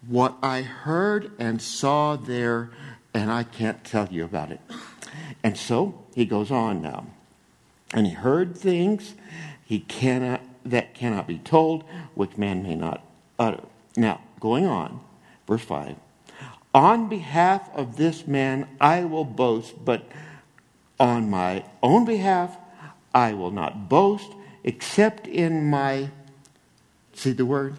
What 0.07 0.35
I 0.43 0.61
heard 0.61 1.31
and 1.39 1.61
saw 1.61 2.15
there, 2.15 2.69
and 3.13 3.31
I 3.31 3.43
can't 3.43 3.83
tell 3.83 4.07
you 4.09 4.23
about 4.23 4.51
it. 4.51 4.61
And 5.43 5.57
so 5.57 6.03
he 6.13 6.25
goes 6.25 6.51
on 6.51 6.81
now. 6.81 7.07
And 7.93 8.05
he 8.05 8.13
heard 8.13 8.57
things 8.57 9.15
he 9.65 9.79
cannot 9.79 10.41
that 10.65 10.93
cannot 10.93 11.27
be 11.27 11.39
told, 11.39 11.83
which 12.15 12.37
man 12.37 12.63
may 12.63 12.75
not 12.75 13.05
utter. 13.37 13.63
Now, 13.95 14.21
going 14.39 14.65
on, 14.65 14.99
verse 15.47 15.63
5. 15.63 15.95
On 16.73 17.07
behalf 17.07 17.69
of 17.75 17.97
this 17.97 18.25
man 18.27 18.67
I 18.81 19.03
will 19.03 19.25
boast, 19.25 19.85
but 19.85 20.07
on 20.99 21.29
my 21.29 21.65
own 21.83 22.05
behalf 22.05 22.57
I 23.13 23.33
will 23.33 23.51
not 23.51 23.89
boast, 23.89 24.31
except 24.63 25.27
in 25.27 25.69
my, 25.69 26.09
see 27.13 27.31
the 27.31 27.45
word? 27.45 27.75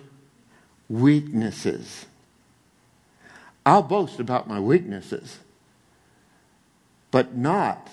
Weaknesses. 0.89 2.07
I'll 3.67 3.83
boast 3.83 4.21
about 4.21 4.47
my 4.47 4.61
weaknesses, 4.61 5.39
but 7.11 7.35
not 7.35 7.89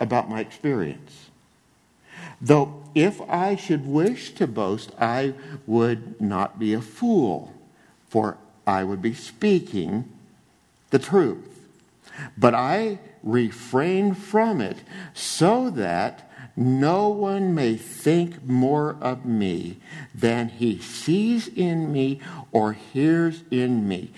about 0.00 0.28
my 0.28 0.40
experience. 0.40 1.28
Though 2.44 2.82
if 2.94 3.22
I 3.22 3.56
should 3.56 3.86
wish 3.86 4.34
to 4.34 4.46
boast, 4.46 4.92
I 5.00 5.32
would 5.66 6.20
not 6.20 6.58
be 6.58 6.74
a 6.74 6.82
fool, 6.82 7.54
for 8.10 8.36
I 8.66 8.84
would 8.84 9.00
be 9.00 9.14
speaking 9.14 10.12
the 10.90 10.98
truth. 10.98 11.66
But 12.36 12.54
I 12.54 12.98
refrain 13.22 14.12
from 14.12 14.60
it 14.60 14.76
so 15.14 15.70
that 15.70 16.30
no 16.54 17.08
one 17.08 17.54
may 17.54 17.76
think 17.76 18.44
more 18.44 18.98
of 19.00 19.24
me 19.24 19.78
than 20.14 20.50
he 20.50 20.78
sees 20.78 21.48
in 21.48 21.90
me 21.90 22.20
or 22.52 22.74
hears 22.74 23.42
in 23.50 23.88
me. 23.88 24.12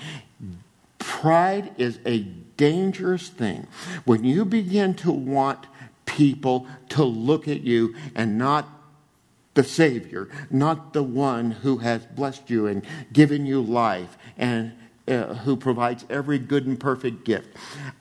Pride 0.99 1.73
is 1.78 2.00
a 2.04 2.18
dangerous 2.56 3.28
thing. 3.28 3.68
When 4.04 4.25
you 4.25 4.45
begin 4.45 4.95
to 4.95 5.12
want 5.12 5.66
people 6.16 6.66
to 6.88 7.04
look 7.04 7.46
at 7.46 7.61
you 7.61 7.94
and 8.14 8.38
not 8.38 8.66
the 9.52 9.62
Savior, 9.62 10.28
not 10.50 10.94
the 10.94 11.02
one 11.02 11.50
who 11.50 11.78
has 11.78 12.04
blessed 12.06 12.49
you 12.50 12.66
and 12.66 12.82
given 13.12 13.44
you 13.46 13.61
life 13.61 14.16
and 14.37 14.73
uh, 15.08 15.35
who 15.35 15.56
provides 15.56 16.04
every 16.11 16.38
good 16.38 16.66
and 16.66 16.80
perfect 16.80 17.25
gift. 17.25 17.49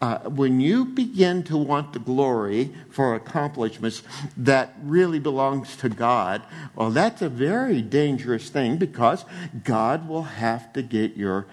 Uh, 0.01 0.17
when 0.19 0.59
you 0.59 0.85
begin 0.85 1.43
to 1.43 1.55
want 1.55 1.93
the 1.93 1.99
glory 1.99 2.73
for 2.89 3.15
accomplishments 3.15 4.01
that 4.35 4.73
really 4.81 5.19
belongs 5.19 5.75
to 5.75 5.89
God, 5.89 6.41
well, 6.73 6.89
that's 6.89 7.21
a 7.21 7.29
very 7.29 7.81
dangerous 7.81 8.49
thing 8.49 8.77
because 8.77 9.23
God 9.63 10.07
will 10.07 10.23
have 10.23 10.73
to 10.73 10.81
get 10.81 11.15
your 11.15 11.45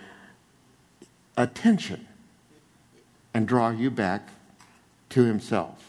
attention 1.37 2.07
and 3.35 3.47
draw 3.47 3.71
you 3.71 3.90
back 3.90 4.28
to 5.11 5.25
Himself. 5.25 5.81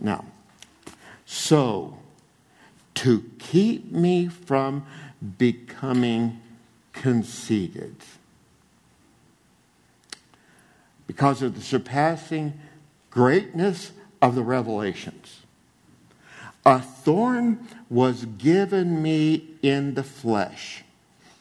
Now, 0.00 0.24
so 1.24 1.98
to 2.94 3.30
keep 3.38 3.90
me 3.90 4.28
from 4.28 4.86
becoming 5.38 6.40
conceited 6.92 7.96
because 11.06 11.42
of 11.42 11.54
the 11.54 11.60
surpassing 11.60 12.54
greatness 13.10 13.92
of 14.22 14.34
the 14.34 14.42
revelations. 14.42 15.40
A 16.66 16.80
thorn 16.80 17.68
was 17.90 18.24
given 18.24 19.02
me 19.02 19.50
in 19.62 19.94
the 19.94 20.02
flesh. 20.02 20.82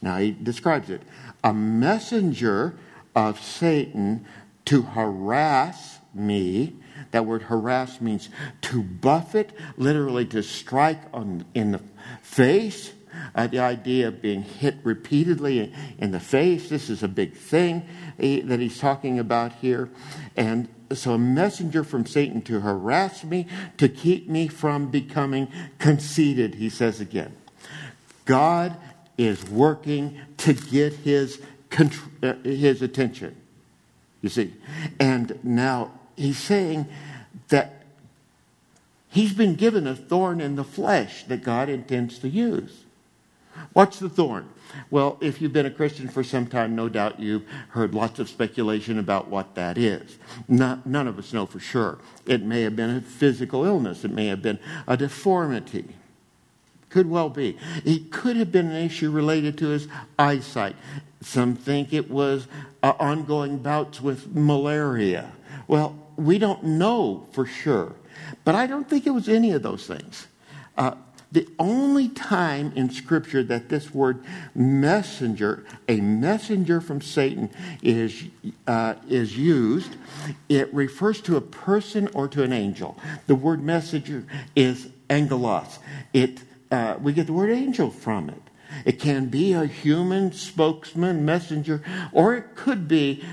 Now 0.02 0.18
he 0.18 0.32
describes 0.32 0.90
it 0.90 1.02
a 1.44 1.54
messenger 1.54 2.76
of 3.16 3.42
Satan 3.42 4.26
to 4.66 4.82
harass 4.82 6.00
me. 6.14 6.76
That 7.12 7.26
word 7.26 7.44
harass 7.44 8.02
means 8.02 8.30
to 8.64 8.84
buffet, 8.84 9.52
literally 9.78 10.26
to 10.28 10.44
strike 10.44 11.02
on, 11.14 11.46
in 11.54 11.72
the 11.72 11.82
face, 12.22 12.94
uh, 13.36 13.48
the 13.48 13.60
idea 13.60 14.08
of 14.08 14.22
being 14.22 14.42
hit 14.42 14.76
repeatedly 14.84 15.74
in 15.98 16.12
the 16.12 16.20
face. 16.20 16.70
This 16.70 16.90
is 16.90 17.04
a 17.04 17.08
big 17.08 17.36
thing 17.36 17.86
eh, 18.20 18.42
that 18.46 18.60
he's 18.60 18.80
talking 18.80 19.20
about 19.20 19.54
here. 19.54 19.90
And 20.36 20.68
so, 20.92 21.14
a 21.14 21.18
messenger 21.18 21.84
from 21.84 22.06
Satan 22.06 22.42
to 22.44 22.60
harass 22.60 23.24
me, 23.24 23.48
to 23.78 23.90
keep 23.90 24.30
me 24.30 24.48
from 24.48 24.90
becoming 24.92 25.48
conceited, 25.80 26.56
he 26.56 26.70
says 26.70 27.00
again. 27.00 27.36
God 28.26 28.78
is 29.18 29.48
working 29.50 30.20
to 30.38 30.54
get 30.54 30.94
his, 30.94 31.42
uh, 32.22 32.34
his 32.44 32.82
attention, 32.82 33.36
you 34.22 34.30
see. 34.30 34.54
And 35.00 35.40
now 35.44 35.92
he's 36.16 36.38
saying 36.38 36.88
that 37.50 37.84
he's 39.10 39.34
been 39.34 39.56
given 39.56 39.88
a 39.88 39.96
thorn 39.96 40.42
in 40.42 40.56
the 40.56 40.64
flesh 40.64 41.24
that 41.26 41.44
God 41.44 41.70
intends 41.70 42.20
to 42.20 42.30
use. 42.30 42.84
What's 43.74 44.00
the 44.00 44.10
thorn? 44.10 44.50
Well, 44.90 45.18
if 45.22 45.42
you've 45.42 45.54
been 45.54 45.66
a 45.66 45.72
Christian 45.72 46.08
for 46.08 46.24
some 46.24 46.48
time, 46.48 46.76
no 46.76 46.90
doubt 46.90 47.20
you've 47.20 47.46
heard 47.70 47.94
lots 47.94 48.20
of 48.20 48.28
speculation 48.28 48.98
about 48.98 49.28
what 49.28 49.56
that 49.56 49.78
is. 49.78 50.18
Not, 50.48 50.86
none 50.86 51.08
of 51.08 51.20
us 51.20 51.34
know 51.34 51.46
for 51.46 51.60
sure. 51.60 52.00
It 52.26 52.42
may 52.42 52.64
have 52.64 52.76
been 52.76 52.90
a 52.90 53.02
physical 53.02 53.66
illness, 53.66 54.04
it 54.04 54.12
may 54.12 54.28
have 54.28 54.42
been 54.42 54.60
a 54.88 54.98
deformity. 54.98 55.86
Could 56.90 57.10
well 57.10 57.30
be. 57.30 57.58
It 57.84 58.12
could 58.12 58.36
have 58.36 58.52
been 58.52 58.70
an 58.70 58.86
issue 58.86 59.10
related 59.10 59.58
to 59.60 59.70
his 59.70 59.88
eyesight. 60.20 60.76
Some 61.22 61.56
think 61.56 61.92
it 61.92 62.10
was 62.10 62.48
uh, 62.84 62.94
ongoing 63.00 63.58
bouts 63.58 64.00
with 64.00 64.36
malaria. 64.36 65.32
Well, 65.68 65.98
we 66.16 66.38
don't 66.38 66.64
know 66.64 67.28
for 67.32 67.46
sure, 67.46 67.94
but 68.44 68.56
I 68.56 68.68
don't 68.68 68.90
think 68.90 69.06
it 69.08 69.12
was 69.12 69.30
any 69.30 69.52
of 69.52 69.64
those 69.64 69.86
things. 69.86 70.28
Uh, 70.78 70.96
the 71.34 71.48
only 71.58 72.10
time 72.10 72.72
in 72.76 72.92
Scripture 72.92 73.42
that 73.42 73.68
this 73.68 73.92
word 73.92 74.24
messenger, 74.54 75.66
a 75.88 76.00
messenger 76.00 76.80
from 76.80 77.02
Satan, 77.02 77.50
is, 77.82 78.26
uh, 78.68 78.94
is 79.10 79.36
used, 79.36 79.96
it 80.48 80.72
refers 80.72 81.22
to 81.22 81.36
a 81.36 81.42
person 81.42 82.08
or 82.14 82.28
to 82.28 82.44
an 82.44 82.54
angel. 82.54 83.00
The 83.26 83.34
word 83.34 83.64
messenger 83.64 84.26
is 84.56 84.90
angelos. 85.10 85.80
It, 86.14 86.42
uh, 86.70 86.98
we 87.02 87.14
get 87.14 87.26
the 87.26 87.34
word 87.34 87.50
angel 87.50 87.90
from 87.90 88.30
it. 88.30 88.42
It 88.86 89.00
can 89.00 89.28
be 89.28 89.54
a 89.54 89.66
human 89.66 90.34
spokesman, 90.34 91.26
messenger, 91.26 91.82
or 92.12 92.36
it 92.36 92.56
could 92.56 92.88
be 92.88 93.24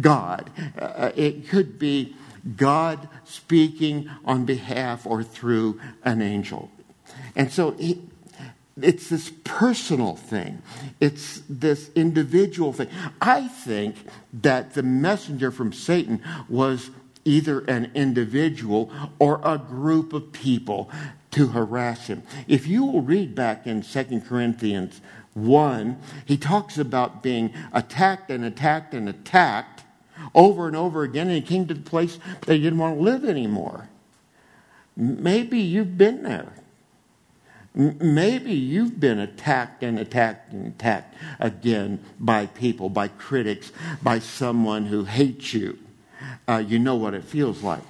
God. 0.00 0.50
Uh, 0.78 1.10
it 1.14 1.48
could 1.48 1.78
be 1.78 2.16
God 2.56 3.08
speaking 3.24 4.10
on 4.24 4.44
behalf 4.44 5.06
or 5.06 5.22
through 5.22 5.80
an 6.04 6.20
angel. 6.20 6.70
And 7.36 7.50
so 7.50 7.72
he, 7.72 8.02
it's 8.80 9.08
this 9.08 9.30
personal 9.44 10.16
thing, 10.16 10.62
it's 11.00 11.42
this 11.48 11.90
individual 11.94 12.72
thing. 12.72 12.88
I 13.20 13.48
think 13.48 13.96
that 14.32 14.74
the 14.74 14.82
messenger 14.82 15.50
from 15.50 15.72
Satan 15.72 16.22
was 16.48 16.90
either 17.24 17.60
an 17.60 17.90
individual 17.94 18.92
or 19.18 19.40
a 19.44 19.58
group 19.58 20.12
of 20.12 20.32
people 20.32 20.90
to 21.30 21.48
harass 21.48 22.06
him. 22.06 22.22
If 22.46 22.66
you 22.66 22.84
will 22.84 23.02
read 23.02 23.34
back 23.34 23.66
in 23.66 23.82
2 23.82 24.22
Corinthians 24.26 25.00
1, 25.32 25.98
he 26.26 26.36
talks 26.36 26.78
about 26.78 27.22
being 27.22 27.52
attacked 27.72 28.30
and 28.30 28.44
attacked 28.44 28.94
and 28.94 29.08
attacked 29.08 29.73
over 30.34 30.66
and 30.66 30.76
over 30.76 31.02
again, 31.02 31.28
and 31.28 31.36
he 31.36 31.42
came 31.42 31.66
to 31.66 31.74
the 31.74 31.80
place 31.80 32.18
that 32.42 32.54
he 32.54 32.62
didn't 32.62 32.78
want 32.78 32.96
to 32.96 33.02
live 33.02 33.24
anymore. 33.24 33.88
Maybe 34.96 35.58
you've 35.58 35.98
been 35.98 36.22
there. 36.22 36.52
Maybe 37.74 38.52
you've 38.52 39.00
been 39.00 39.18
attacked 39.18 39.82
and 39.82 39.98
attacked 39.98 40.52
and 40.52 40.68
attacked 40.68 41.16
again 41.40 41.98
by 42.20 42.46
people, 42.46 42.88
by 42.88 43.08
critics, 43.08 43.72
by 44.00 44.20
someone 44.20 44.86
who 44.86 45.04
hates 45.04 45.52
you. 45.52 45.78
Uh, 46.46 46.62
you 46.64 46.78
know 46.78 46.94
what 46.94 47.14
it 47.14 47.24
feels 47.24 47.62
like. 47.62 47.82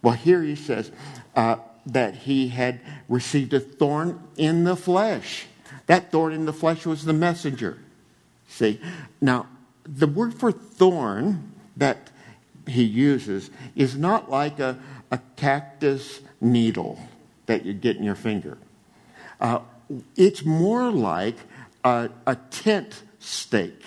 Well, 0.00 0.14
here 0.14 0.42
he 0.42 0.54
says 0.54 0.92
uh, 1.34 1.56
that 1.86 2.14
he 2.14 2.48
had 2.48 2.80
received 3.08 3.52
a 3.52 3.60
thorn 3.60 4.22
in 4.36 4.62
the 4.62 4.76
flesh. 4.76 5.46
That 5.86 6.12
thorn 6.12 6.32
in 6.32 6.46
the 6.46 6.52
flesh 6.52 6.86
was 6.86 7.04
the 7.04 7.12
messenger. 7.12 7.78
See? 8.48 8.80
Now, 9.20 9.48
the 9.90 10.06
word 10.06 10.34
for 10.34 10.52
thorn 10.52 11.52
that 11.76 12.10
he 12.66 12.84
uses 12.84 13.50
is 13.74 13.96
not 13.96 14.30
like 14.30 14.60
a, 14.60 14.78
a 15.10 15.18
cactus 15.36 16.20
needle 16.40 16.98
that 17.46 17.64
you 17.64 17.72
get 17.72 17.96
in 17.96 18.04
your 18.04 18.14
finger. 18.14 18.56
Uh, 19.40 19.60
it's 20.16 20.44
more 20.44 20.90
like 20.90 21.36
a, 21.82 22.10
a 22.26 22.36
tent 22.36 23.02
stake. 23.18 23.82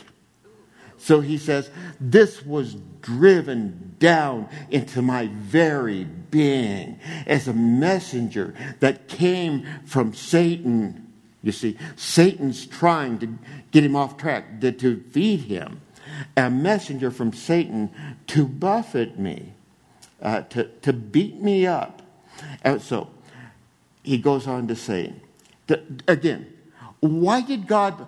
So 0.98 1.22
he 1.22 1.38
says, 1.38 1.70
This 2.00 2.46
was 2.46 2.76
driven 3.02 3.96
down 4.00 4.50
into 4.70 5.02
my 5.02 5.28
very 5.28 6.04
being 6.04 7.00
as 7.26 7.48
a 7.48 7.54
messenger 7.54 8.54
that 8.80 9.08
came 9.08 9.66
from 9.86 10.14
Satan. 10.14 11.12
You 11.42 11.52
see, 11.52 11.78
Satan's 11.96 12.66
trying 12.66 13.20
to 13.20 13.38
get 13.72 13.84
him 13.84 13.96
off 13.96 14.18
track, 14.18 14.62
to, 14.62 14.72
to 14.72 15.02
feed 15.12 15.42
him. 15.42 15.82
A 16.38 16.50
messenger 16.50 17.12
from 17.12 17.34
Satan 17.34 17.90
to 18.28 18.46
buffet 18.46 19.20
me, 19.20 19.54
uh, 20.22 20.42
to, 20.42 20.66
to 20.82 20.94
beat 20.94 21.42
me 21.42 21.66
up. 21.66 22.02
And 22.64 22.82
so 22.82 23.10
he 24.04 24.18
goes 24.18 24.48
on 24.48 24.68
to 24.68 24.76
say, 24.76 25.14
again, 26.08 26.52
why 27.00 27.42
did 27.42 27.68
God 27.68 28.08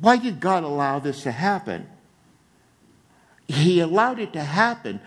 why 0.00 0.16
did 0.16 0.40
God 0.40 0.62
allow 0.62 0.98
this 0.98 1.24
to 1.24 1.32
happen? 1.32 1.88
He 3.48 3.80
allowed 3.80 4.20
it 4.20 4.32
to 4.34 4.42
happen 4.42 5.00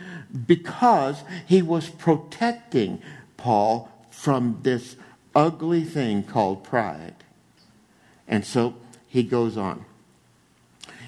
because 0.47 1.23
he 1.45 1.61
was 1.61 1.89
protecting 1.89 3.01
Paul 3.37 3.89
from 4.09 4.59
this 4.63 4.95
ugly 5.33 5.83
thing 5.83 6.23
called 6.23 6.63
pride. 6.63 7.15
And 8.27 8.45
so 8.45 8.75
he 9.07 9.23
goes 9.23 9.57
on. 9.57 9.85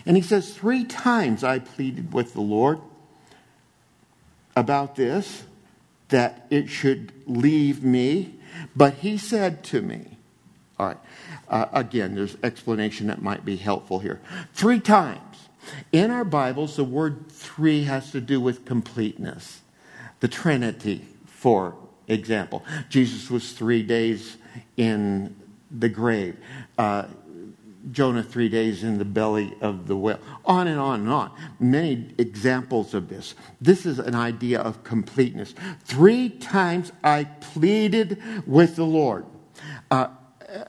And 0.05 0.17
he 0.17 0.23
says, 0.23 0.53
Three 0.53 0.83
times 0.83 1.43
I 1.43 1.59
pleaded 1.59 2.13
with 2.13 2.33
the 2.33 2.41
Lord 2.41 2.79
about 4.55 4.95
this, 4.95 5.43
that 6.09 6.45
it 6.49 6.69
should 6.69 7.11
leave 7.25 7.83
me. 7.83 8.35
But 8.75 8.95
he 8.95 9.17
said 9.17 9.63
to 9.65 9.81
me, 9.81 10.17
all 10.79 10.87
right. 10.87 10.97
Uh, 11.47 11.65
again, 11.71 12.15
there's 12.15 12.35
explanation 12.43 13.07
that 13.07 13.21
might 13.21 13.45
be 13.45 13.55
helpful 13.55 13.99
here. 13.99 14.19
Three 14.53 14.79
times. 14.79 15.19
In 15.91 16.11
our 16.11 16.25
Bibles, 16.25 16.75
the 16.75 16.83
word 16.83 17.31
three 17.31 17.83
has 17.83 18.11
to 18.11 18.19
do 18.19 18.41
with 18.41 18.65
completeness. 18.65 19.61
The 20.19 20.27
Trinity, 20.27 21.05
for 21.25 21.75
example. 22.07 22.63
Jesus 22.89 23.29
was 23.29 23.53
three 23.53 23.83
days 23.83 24.37
in 24.77 25.35
the 25.71 25.89
grave. 25.89 26.37
Uh, 26.77 27.05
Jonah 27.91 28.23
three 28.23 28.49
days 28.49 28.83
in 28.83 28.97
the 28.97 29.05
belly 29.05 29.55
of 29.61 29.87
the 29.87 29.97
whale. 29.97 30.19
On 30.45 30.67
and 30.67 30.79
on 30.79 31.01
and 31.01 31.09
on. 31.09 31.31
Many 31.59 32.13
examples 32.17 32.93
of 32.93 33.09
this. 33.09 33.35
This 33.59 33.85
is 33.85 33.99
an 33.99 34.15
idea 34.15 34.59
of 34.59 34.83
completeness. 34.83 35.53
Three 35.83 36.29
times 36.29 36.91
I 37.03 37.25
pleaded 37.25 38.21
with 38.47 38.75
the 38.75 38.85
Lord. 38.85 39.25
Uh, 39.91 40.07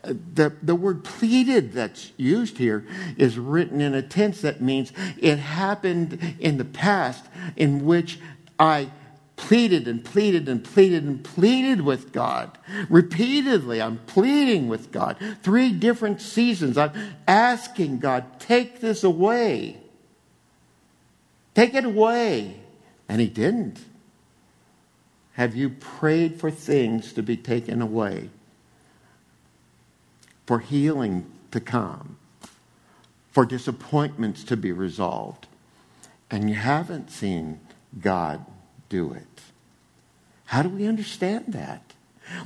the, 0.03 0.55
the 0.63 0.75
word 0.75 1.05
pleaded 1.05 1.73
that's 1.73 2.13
used 2.17 2.59
here 2.59 2.87
is 3.17 3.39
written 3.39 3.81
in 3.81 3.95
a 3.95 4.03
tense 4.03 4.41
that 4.41 4.61
means 4.61 4.93
it 5.19 5.39
happened 5.39 6.37
in 6.41 6.57
the 6.57 6.65
past 6.65 7.27
in 7.57 7.85
which 7.85 8.19
I 8.59 8.91
pleaded 9.37 9.89
and 9.89 10.05
pleaded 10.05 10.49
and 10.49 10.65
pleaded 10.65 11.05
and 11.05 11.25
pleaded 11.25 11.81
with 11.81 12.13
God. 12.13 12.57
Repeatedly, 12.89 13.83
I'm 13.83 13.99
pleading 14.07 14.69
with 14.69 14.93
God. 14.93 15.17
Three 15.43 15.73
different 15.73 16.21
seasons, 16.21 16.79
I'm 16.79 16.93
asking 17.27 17.99
God, 17.99 18.41
take 18.41 18.81
this 18.81 19.05
away. 19.05 19.79
Take 21.55 21.75
it 21.75 21.85
away. 21.85 22.61
And 23.09 23.21
He 23.21 23.29
didn't. 23.29 23.79
Have 25.33 25.55
you 25.57 25.71
prayed 25.71 26.41
for 26.41 26.51
things 26.51 27.13
to 27.15 27.23
be 27.23 27.37
taken 27.37 27.83
away? 27.83 28.31
for 30.47 30.59
healing 30.59 31.31
to 31.51 31.61
come, 31.61 32.17
for 33.31 33.45
disappointments 33.45 34.45
to 34.45 34.57
be 34.57 34.73
resolved, 34.73 35.47
and 36.31 36.49
you 36.49 36.57
haven't 36.57 37.11
seen 37.11 37.61
God 38.01 38.45
do 38.89 39.13
it. 39.13 39.27
How 40.47 40.63
do 40.63 40.69
we 40.69 40.87
understand 40.87 41.47
that? 41.49 41.83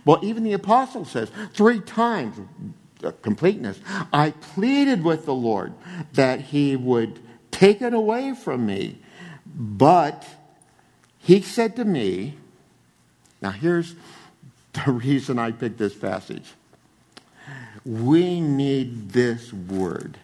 Well, 0.05 0.19
even 0.23 0.45
the 0.45 0.53
apostle 0.53 1.05
says 1.05 1.31
three 1.53 1.81
times, 1.81 2.37
uh, 3.03 3.13
completeness, 3.23 3.81
I 4.13 4.31
pleaded 4.31 5.05
with 5.05 5.25
the 5.25 5.35
Lord 5.35 5.73
that 6.15 6.41
he 6.41 6.77
would 6.77 7.21
take 7.51 7.83
it 7.83 7.95
away 7.95 8.35
from 8.35 8.67
me. 8.67 8.99
But 9.47 10.27
he 11.19 11.43
said 11.43 11.77
to 11.77 11.85
me, 11.85 12.37
now 13.41 13.51
here's 13.51 13.95
the 14.73 14.93
reason 14.93 15.39
I 15.39 15.53
picked 15.53 15.79
this 15.79 15.95
passage. 15.95 16.55
We 17.85 18.41
need 18.41 19.11
this 19.11 19.53
word. 19.53 20.19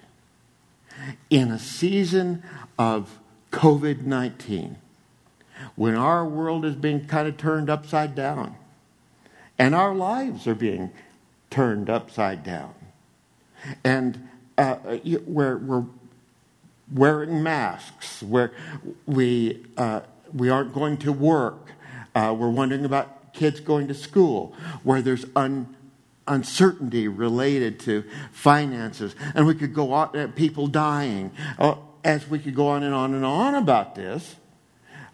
In 1.31 1.51
a 1.51 1.59
season 1.59 2.43
of 2.79 3.19
COVID 3.51 4.03
19, 4.03 4.77
when 5.77 5.95
our 5.95 6.25
world 6.25 6.65
is 6.65 6.75
being 6.75 7.07
kind 7.07 7.29
of 7.29 7.37
turned 7.37 7.71
upside 7.71 8.15
down, 8.15 8.57
and 9.59 9.75
our 9.75 9.95
lives 9.95 10.47
are 10.47 10.55
being 10.55 10.91
turned 11.51 11.89
upside 11.89 12.43
down, 12.43 12.75
and 13.83 14.29
uh, 14.59 14.77
we're, 15.27 15.59
we're 15.59 15.85
wearing 16.93 17.43
masks, 17.43 18.23
where 18.23 18.53
we, 19.07 19.65
uh, 19.77 20.01
we 20.33 20.49
aren't 20.49 20.73
going 20.73 20.97
to 20.99 21.13
work, 21.13 21.71
uh, 22.15 22.35
we're 22.37 22.51
wondering 22.51 22.85
about 22.85 23.33
kids 23.33 23.61
going 23.61 23.89
to 23.89 23.95
school, 23.95 24.55
where 24.83 25.03
there's 25.03 25.25
un, 25.35 25.75
uncertainty 26.27 27.09
related 27.09 27.81
to 27.81 28.05
finances. 28.33 29.15
And 29.35 29.47
we 29.47 29.55
could 29.55 29.75
go 29.75 29.93
on, 29.93 30.17
uh, 30.17 30.29
people 30.35 30.67
dying. 30.67 31.33
Uh, 31.59 31.75
as 32.05 32.29
we 32.29 32.39
could 32.39 32.55
go 32.55 32.69
on 32.69 32.83
and 32.83 32.95
on 32.95 33.15
and 33.15 33.25
on 33.25 33.55
about 33.55 33.95
this, 33.95 34.37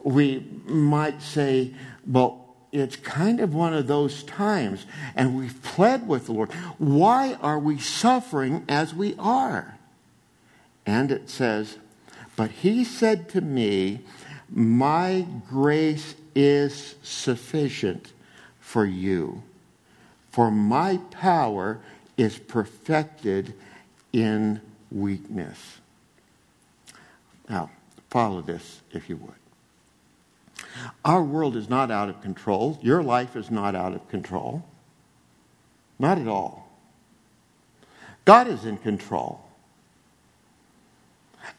we 0.05 0.47
might 0.67 1.23
say, 1.23 1.75
well, 2.07 2.47
it's 2.73 2.97
kind 2.97 3.41
of 3.41 3.53
one 3.55 3.75
of 3.75 3.87
those 3.87 4.23
times, 4.23 4.87
and 5.17 5.37
we've 5.37 5.61
pled 5.63 6.07
with 6.07 6.27
the 6.27 6.33
Lord. 6.33 6.53
Why 6.79 7.35
are 7.35 7.59
we 7.59 7.79
suffering 7.79 8.65
as 8.69 8.95
we 8.95 9.17
are? 9.19 9.79
And 10.87 11.11
it 11.11 11.29
says, 11.29 11.79
But 12.37 12.51
he 12.51 12.85
said 12.85 13.29
to 13.31 13.41
me, 13.41 14.01
My 14.49 15.27
grace 15.49 16.15
is 16.35 16.95
sufficient 17.03 18.13
for 18.61 18.85
you 18.87 19.43
For 20.31 20.51
my 20.51 20.99
power 21.11 21.81
is 22.17 22.39
perfected 22.39 23.53
in 24.13 24.61
weakness. 24.93 25.79
Now, 27.49 27.71
follow 28.11 28.41
this 28.41 28.81
if 28.93 29.09
you 29.09 29.17
would. 29.17 29.35
Our 31.05 31.23
world 31.23 31.57
is 31.57 31.69
not 31.69 31.91
out 31.91 32.09
of 32.09 32.21
control. 32.23 32.79
Your 32.83 33.03
life 33.03 33.37
is 33.37 33.51
not 33.51 33.75
out 33.75 33.95
of 33.95 34.09
control. 34.09 34.65
Not 35.99 36.19
at 36.19 36.29
all. 36.29 36.69
God 38.25 38.49
is 38.49 38.65
in 38.65 38.79
control. 38.79 39.45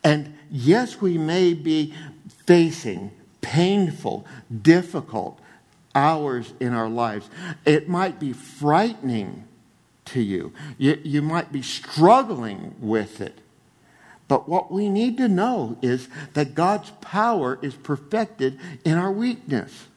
And 0.04 0.38
yes, 0.50 1.02
we 1.02 1.18
may 1.18 1.54
be 1.54 1.94
facing 2.46 3.12
painful, 3.42 4.26
difficult 4.62 5.40
hours 5.94 6.54
in 6.60 6.74
our 6.74 6.90
lives. 6.90 7.30
It 7.66 7.90
might 7.90 8.20
be 8.20 8.34
frightening 8.34 9.48
to 10.06 10.22
you. 10.22 10.54
You, 10.78 11.00
you 11.04 11.22
might 11.22 11.52
be 11.52 11.62
struggling 11.62 12.76
with 12.80 13.22
it. 13.22 13.40
But 14.32 14.48
what 14.48 14.72
we 14.72 14.88
need 14.88 15.18
to 15.18 15.28
know 15.28 15.76
is 15.82 16.08
that 16.36 16.56
God's 16.56 16.90
power 17.02 17.60
is 17.62 17.76
perfected 17.76 18.58
in 18.86 18.94
our 18.94 19.12
weakness. 19.12 19.88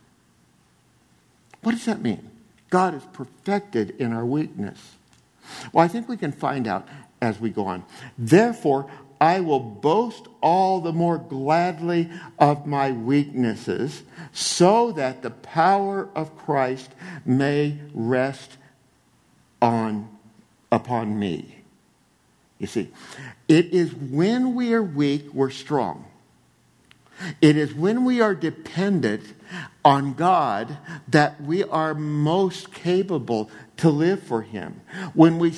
What 1.62 1.70
does 1.70 1.84
that 1.84 2.02
mean? 2.02 2.32
God 2.68 2.96
is 2.96 3.04
perfected 3.12 3.90
in 3.90 4.12
our 4.12 4.26
weakness. 4.26 4.96
Well, 5.72 5.84
I 5.84 5.86
think 5.86 6.08
we 6.08 6.16
can 6.16 6.32
find 6.32 6.66
out 6.66 6.88
as 7.22 7.38
we 7.38 7.50
go 7.50 7.66
on. 7.66 7.84
Therefore, 8.18 8.90
I 9.20 9.38
will 9.38 9.60
boast 9.60 10.26
all 10.40 10.80
the 10.80 10.92
more 10.92 11.18
gladly 11.18 12.10
of 12.36 12.66
my 12.66 12.90
weaknesses, 12.90 14.02
so 14.32 14.90
that 14.90 15.22
the 15.22 15.30
power 15.30 16.08
of 16.16 16.36
Christ 16.36 16.90
may 17.24 17.78
rest 17.94 18.56
on 19.62 20.08
upon 20.72 21.20
me. 21.20 21.63
You 22.64 22.68
see, 22.68 22.90
it 23.46 23.74
is 23.74 23.94
when 23.94 24.54
we 24.54 24.72
are 24.72 24.82
weak, 24.82 25.34
we're 25.34 25.50
strong. 25.50 26.06
It 27.42 27.58
is 27.58 27.74
when 27.74 28.06
we 28.06 28.22
are 28.22 28.34
dependent 28.34 29.34
on 29.84 30.14
God 30.14 30.78
that 31.08 31.42
we 31.42 31.62
are 31.62 31.92
most 31.92 32.72
capable 32.72 33.50
to 33.76 33.90
live 33.90 34.22
for 34.22 34.40
Him. 34.40 34.80
When 35.12 35.38
we 35.38 35.52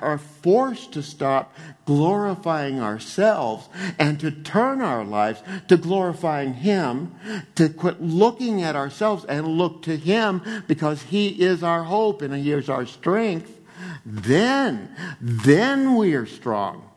are 0.00 0.18
forced 0.18 0.92
to 0.92 1.02
stop 1.02 1.52
glorifying 1.86 2.78
ourselves 2.78 3.68
and 3.98 4.20
to 4.20 4.30
turn 4.30 4.80
our 4.80 5.04
lives 5.04 5.42
to 5.66 5.76
glorifying 5.76 6.54
Him, 6.54 7.16
to 7.56 7.68
quit 7.68 8.00
looking 8.00 8.62
at 8.62 8.76
ourselves 8.76 9.24
and 9.24 9.58
look 9.58 9.82
to 9.82 9.96
Him 9.96 10.40
because 10.68 11.02
He 11.02 11.30
is 11.30 11.64
our 11.64 11.82
hope 11.82 12.22
and 12.22 12.32
He 12.32 12.52
is 12.52 12.68
our 12.68 12.86
strength, 12.86 13.60
then, 14.04 14.94
then 15.20 15.96
we 15.96 16.14
are 16.14 16.26
strong. 16.26 16.90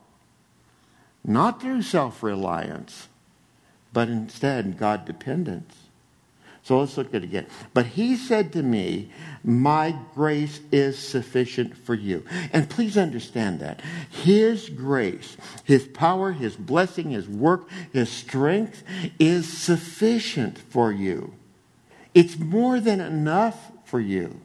Not 1.24 1.60
through 1.60 1.82
self 1.82 2.22
reliance, 2.22 3.08
but 3.92 4.08
instead 4.08 4.78
God 4.78 5.04
dependence. 5.04 5.74
So 6.62 6.80
let's 6.80 6.98
look 6.98 7.08
at 7.08 7.22
it 7.22 7.24
again. 7.24 7.46
But 7.72 7.86
he 7.86 8.14
said 8.14 8.52
to 8.52 8.62
me, 8.62 9.10
My 9.42 9.96
grace 10.14 10.60
is 10.70 10.98
sufficient 10.98 11.74
for 11.74 11.94
you. 11.94 12.24
And 12.52 12.68
please 12.68 12.98
understand 12.98 13.60
that. 13.60 13.80
His 14.10 14.68
grace, 14.68 15.38
his 15.64 15.84
power, 15.86 16.32
his 16.32 16.56
blessing, 16.56 17.10
his 17.10 17.26
work, 17.26 17.66
his 17.90 18.10
strength 18.10 18.82
is 19.18 19.50
sufficient 19.50 20.58
for 20.58 20.92
you. 20.92 21.32
It's 22.12 22.38
more 22.38 22.80
than 22.80 23.00
enough 23.00 23.72
for 23.86 23.98
you. 23.98 24.38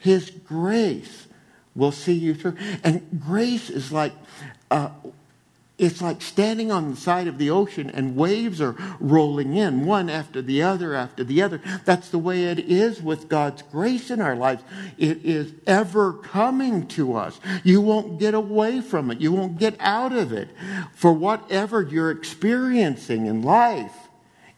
His 0.00 0.30
grace 0.30 1.28
will 1.74 1.92
see 1.92 2.14
you 2.14 2.34
through. 2.34 2.56
And 2.82 3.20
grace 3.24 3.70
is 3.70 3.92
like 3.92 4.12
uh, 4.70 4.90
it's 5.80 6.02
like 6.02 6.20
standing 6.20 6.70
on 6.70 6.90
the 6.90 6.96
side 6.96 7.26
of 7.26 7.38
the 7.38 7.48
ocean 7.48 7.88
and 7.88 8.14
waves 8.14 8.60
are 8.60 8.76
rolling 9.00 9.56
in, 9.56 9.86
one 9.86 10.10
after 10.10 10.42
the 10.42 10.62
other 10.62 10.94
after 10.94 11.24
the 11.24 11.40
other. 11.40 11.58
That's 11.86 12.10
the 12.10 12.18
way 12.18 12.44
it 12.44 12.58
is 12.58 13.00
with 13.00 13.30
God's 13.30 13.62
grace 13.62 14.10
in 14.10 14.20
our 14.20 14.36
lives. 14.36 14.62
It 14.98 15.24
is 15.24 15.54
ever 15.66 16.12
coming 16.12 16.86
to 16.88 17.16
us. 17.16 17.40
You 17.64 17.80
won't 17.80 18.20
get 18.20 18.34
away 18.34 18.82
from 18.82 19.10
it, 19.10 19.22
you 19.22 19.32
won't 19.32 19.58
get 19.58 19.74
out 19.80 20.12
of 20.12 20.34
it. 20.34 20.50
For 20.94 21.14
whatever 21.14 21.80
you're 21.80 22.10
experiencing 22.10 23.24
in 23.24 23.40
life, 23.40 24.08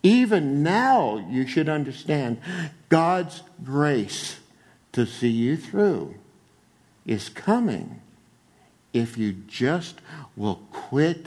even 0.02 0.64
now, 0.64 1.24
you 1.30 1.46
should 1.46 1.68
understand 1.68 2.40
God's 2.88 3.44
grace 3.62 4.40
to 4.92 5.06
see 5.06 5.28
you 5.28 5.56
through 5.56 6.14
is 7.06 7.28
coming 7.28 8.00
if 8.92 9.16
you 9.16 9.32
just 9.32 10.00
will 10.36 10.60
quit 10.70 11.26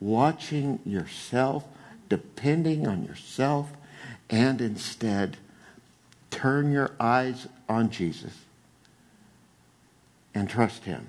watching 0.00 0.78
yourself, 0.84 1.64
depending 2.08 2.86
on 2.86 3.04
yourself, 3.04 3.70
and 4.30 4.60
instead 4.60 5.36
turn 6.30 6.72
your 6.72 6.92
eyes 6.98 7.46
on 7.68 7.90
Jesus 7.90 8.32
and 10.34 10.48
trust 10.48 10.84
Him. 10.84 11.08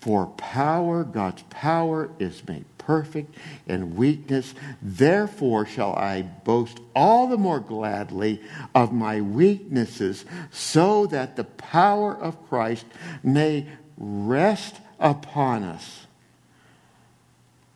For 0.00 0.26
power, 0.26 1.04
God's 1.04 1.42
power 1.50 2.10
is 2.18 2.46
made 2.46 2.64
perfect 2.86 3.36
in 3.66 3.96
weakness. 3.96 4.54
Therefore 4.80 5.66
shall 5.66 5.94
I 5.94 6.22
boast 6.22 6.80
all 6.94 7.28
the 7.28 7.36
more 7.36 7.60
gladly 7.60 8.40
of 8.74 8.92
my 8.92 9.20
weaknesses, 9.20 10.24
so 10.50 11.06
that 11.06 11.36
the 11.36 11.44
power 11.44 12.16
of 12.16 12.48
Christ 12.48 12.86
may 13.22 13.66
rest 13.96 14.76
upon 14.98 15.62
us. 15.62 16.06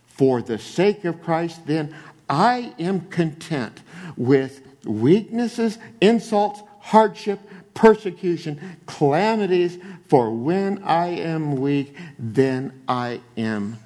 For 0.06 0.40
the 0.40 0.58
sake 0.58 1.04
of 1.04 1.22
Christ, 1.22 1.66
then, 1.66 1.94
I 2.28 2.74
am 2.78 3.02
content 3.08 3.82
with 4.16 4.62
weaknesses, 4.84 5.78
insults, 6.00 6.62
hardship, 6.80 7.40
persecution, 7.74 8.78
calamities, 8.86 9.78
for 10.08 10.30
when 10.30 10.82
I 10.82 11.08
am 11.08 11.56
weak, 11.56 11.94
then 12.18 12.82
I 12.88 13.20
am 13.36 13.78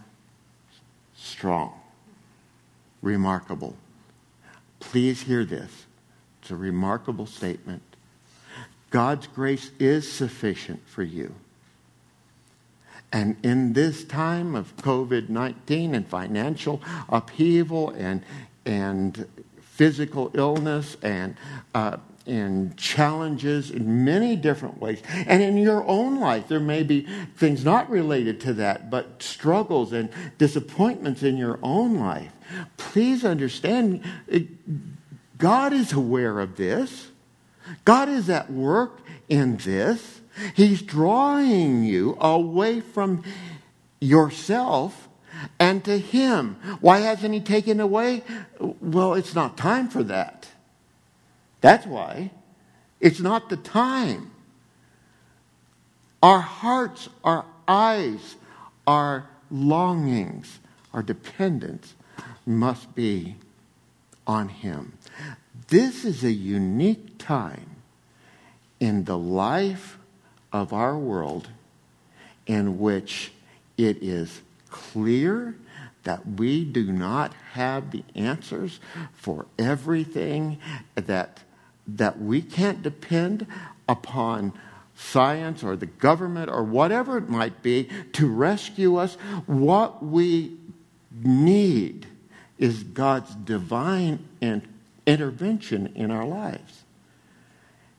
strong. 1.40 1.72
Remarkable. 3.00 3.74
Please 4.78 5.22
hear 5.22 5.46
this. 5.46 5.86
It's 6.42 6.50
a 6.50 6.54
remarkable 6.54 7.24
statement. 7.24 7.80
God's 8.90 9.26
grace 9.26 9.70
is 9.78 10.10
sufficient 10.12 10.86
for 10.86 11.02
you. 11.02 11.34
And 13.10 13.38
in 13.42 13.72
this 13.72 14.04
time 14.04 14.54
of 14.54 14.76
COVID 14.76 15.30
19 15.30 15.94
and 15.94 16.06
financial 16.06 16.82
upheaval 17.08 17.88
and, 17.96 18.22
and 18.66 19.26
physical 19.62 20.30
illness 20.34 20.98
and, 21.02 21.36
uh, 21.74 21.96
and 22.30 22.76
challenges 22.76 23.70
in 23.70 24.04
many 24.04 24.36
different 24.36 24.80
ways. 24.80 25.02
And 25.26 25.42
in 25.42 25.56
your 25.56 25.84
own 25.86 26.20
life, 26.20 26.48
there 26.48 26.60
may 26.60 26.82
be 26.82 27.06
things 27.36 27.64
not 27.64 27.90
related 27.90 28.40
to 28.42 28.54
that, 28.54 28.88
but 28.88 29.22
struggles 29.22 29.92
and 29.92 30.08
disappointments 30.38 31.22
in 31.22 31.36
your 31.36 31.58
own 31.62 31.98
life. 31.98 32.32
Please 32.76 33.24
understand, 33.24 34.04
God 35.36 35.72
is 35.72 35.92
aware 35.92 36.38
of 36.38 36.56
this. 36.56 37.08
God 37.84 38.08
is 38.08 38.30
at 38.30 38.50
work 38.50 39.00
in 39.28 39.56
this. 39.58 40.20
He's 40.54 40.82
drawing 40.82 41.82
you 41.84 42.16
away 42.20 42.80
from 42.80 43.24
yourself 44.00 45.08
and 45.58 45.84
to 45.84 45.98
Him. 45.98 46.56
Why 46.80 47.00
hasn't 47.00 47.34
He 47.34 47.40
taken 47.40 47.80
away? 47.80 48.22
Well, 48.58 49.14
it's 49.14 49.34
not 49.34 49.56
time 49.56 49.88
for 49.88 50.02
that. 50.04 50.49
That's 51.60 51.86
why. 51.86 52.30
It's 53.00 53.20
not 53.20 53.48
the 53.48 53.56
time. 53.56 54.30
Our 56.22 56.40
hearts, 56.40 57.08
our 57.24 57.46
eyes, 57.66 58.36
our 58.86 59.28
longings, 59.50 60.58
our 60.92 61.02
dependence 61.02 61.94
must 62.44 62.94
be 62.94 63.36
on 64.26 64.48
Him. 64.48 64.92
This 65.68 66.04
is 66.04 66.24
a 66.24 66.32
unique 66.32 67.18
time 67.18 67.76
in 68.80 69.04
the 69.04 69.18
life 69.18 69.98
of 70.52 70.72
our 70.72 70.98
world 70.98 71.48
in 72.46 72.78
which 72.78 73.32
it 73.76 74.02
is 74.02 74.40
clear 74.68 75.54
that 76.02 76.26
we 76.26 76.64
do 76.64 76.92
not 76.92 77.32
have 77.52 77.90
the 77.90 78.02
answers 78.14 78.80
for 79.12 79.46
everything, 79.58 80.58
that, 80.94 81.42
that 81.96 82.20
we 82.20 82.42
can't 82.42 82.82
depend 82.82 83.46
upon 83.88 84.52
science 84.96 85.62
or 85.62 85.76
the 85.76 85.86
government 85.86 86.50
or 86.50 86.62
whatever 86.62 87.16
it 87.16 87.28
might 87.28 87.62
be 87.62 87.88
to 88.12 88.28
rescue 88.28 88.96
us. 88.96 89.14
What 89.46 90.04
we 90.04 90.56
need 91.24 92.06
is 92.58 92.82
God's 92.82 93.34
divine 93.34 94.28
intervention 95.06 95.92
in 95.94 96.10
our 96.10 96.26
lives. 96.26 96.82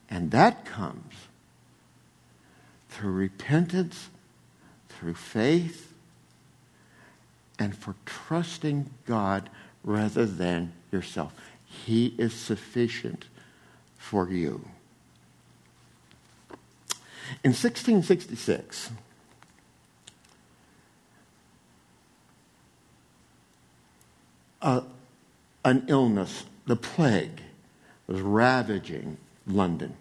And 0.09 0.31
that 0.31 0.65
comes 0.65 1.13
through 2.89 3.11
repentance, 3.11 4.09
through 4.89 5.15
faith, 5.15 5.93
and 7.57 7.75
for 7.75 7.95
trusting 8.05 8.89
God 9.07 9.49
rather 9.83 10.25
than 10.25 10.73
yourself. 10.91 11.33
He 11.65 12.13
is 12.17 12.33
sufficient 12.33 13.25
for 14.01 14.27
you. 14.29 14.65
In 17.43 17.51
1666, 17.51 18.91
uh, 24.61 24.81
an 25.63 25.85
illness, 25.87 26.43
the 26.65 26.75
plague, 26.75 27.41
was 28.07 28.19
ravaging 28.19 29.17
London. 29.47 29.95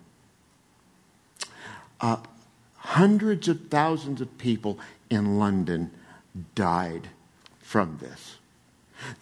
Uh, 2.00 2.16
hundreds 2.78 3.46
of 3.46 3.68
thousands 3.68 4.20
of 4.20 4.38
people 4.38 4.80
in 5.10 5.38
London 5.38 5.90
died 6.54 7.08
from 7.60 7.98
this. 8.00 8.38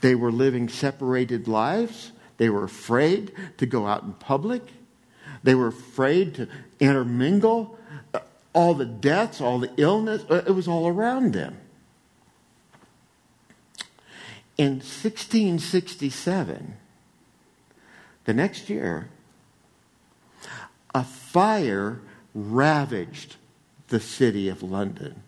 They 0.00 0.14
were 0.14 0.32
living 0.32 0.68
separated 0.68 1.48
lives. 1.48 2.12
They 2.38 2.48
were 2.48 2.64
afraid 2.64 3.33
to 3.59 3.66
go 3.66 3.87
out 3.87 4.05
in 4.05 4.14
public. 4.14 4.62
They 5.42 5.55
were 5.55 5.68
afraid 5.68 6.35
to 6.37 6.48
intermingle. 6.81 7.79
Uh, 8.14 8.20
all 8.53 8.74
the 8.74 8.87
deaths, 8.87 9.40
all 9.40 9.59
the 9.59 9.70
illness, 9.77 10.24
uh, 10.31 10.42
it 10.46 10.53
was 10.53 10.66
all 10.66 10.88
around 10.88 11.35
them. 11.35 11.59
In 14.57 14.77
1667, 14.77 16.77
the 18.24 18.35
next 18.35 18.68
year, 18.68 19.09
a 20.94 21.05
fire 21.05 22.01
ravaged 22.35 23.37
the 23.88 24.01
city 24.01 24.48
of 24.48 24.62
London. 24.62 25.22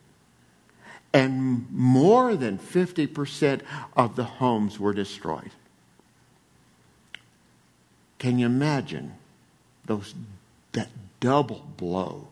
And 1.12 1.66
more 1.70 2.36
than 2.36 2.58
50% 2.58 3.62
of 3.96 4.16
the 4.16 4.24
homes 4.24 4.78
were 4.78 4.92
destroyed. 4.92 5.50
Can 8.20 8.38
you 8.38 8.44
imagine 8.44 9.14
those, 9.86 10.14
that 10.72 10.90
double 11.20 11.66
blow? 11.78 12.28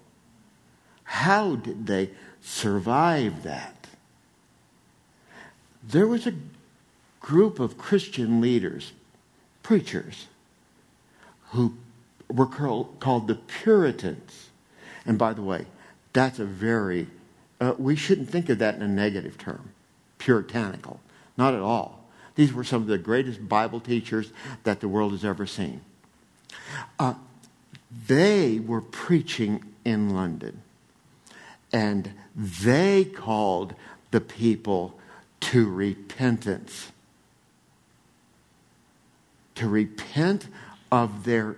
How 1.03 1.57
did 1.57 1.87
they 1.87 2.11
survive 2.42 3.42
that? 3.42 3.88
There 5.83 6.07
was 6.07 6.27
a 6.27 6.35
group 7.20 7.59
of 7.59 7.79
Christian 7.79 8.42
leaders, 8.42 8.92
preachers, 9.62 10.27
who 11.53 11.74
were 12.29 12.44
called 12.46 13.27
the 13.27 13.35
Puritans. 13.35 14.51
And 15.07 15.18
by 15.18 15.33
the 15.33 15.42
way, 15.42 15.64
that's 16.12 16.38
a 16.38 16.44
very, 16.44 17.07
uh, 17.62 17.72
we 17.79 17.96
shouldn't 17.96 18.29
think 18.29 18.51
of 18.51 18.59
that 18.59 18.74
in 18.74 18.83
a 18.83 18.88
negative 18.88 19.38
term, 19.38 19.70
puritanical. 20.18 21.01
Not 21.38 21.55
at 21.55 21.61
all. 21.61 21.98
These 22.38 22.53
were 22.53 22.62
some 22.62 22.83
of 22.83 22.87
the 22.87 22.98
greatest 22.98 23.48
Bible 23.48 23.81
teachers 23.81 24.33
that 24.62 24.79
the 24.79 24.87
world 24.87 25.11
has 25.11 25.24
ever 25.24 25.44
seen. 25.44 25.81
Uh, 26.96 27.14
they 28.07 28.61
were 28.61 28.81
preaching 28.81 29.64
in 29.85 30.14
London, 30.14 30.62
and 31.72 32.12
they 32.37 33.05
called 33.05 33.74
the 34.12 34.20
people 34.20 34.96
to 35.40 35.68
repentance. 35.68 36.92
To 39.57 39.68
repent 39.68 40.46
of 40.92 41.24
their 41.24 41.57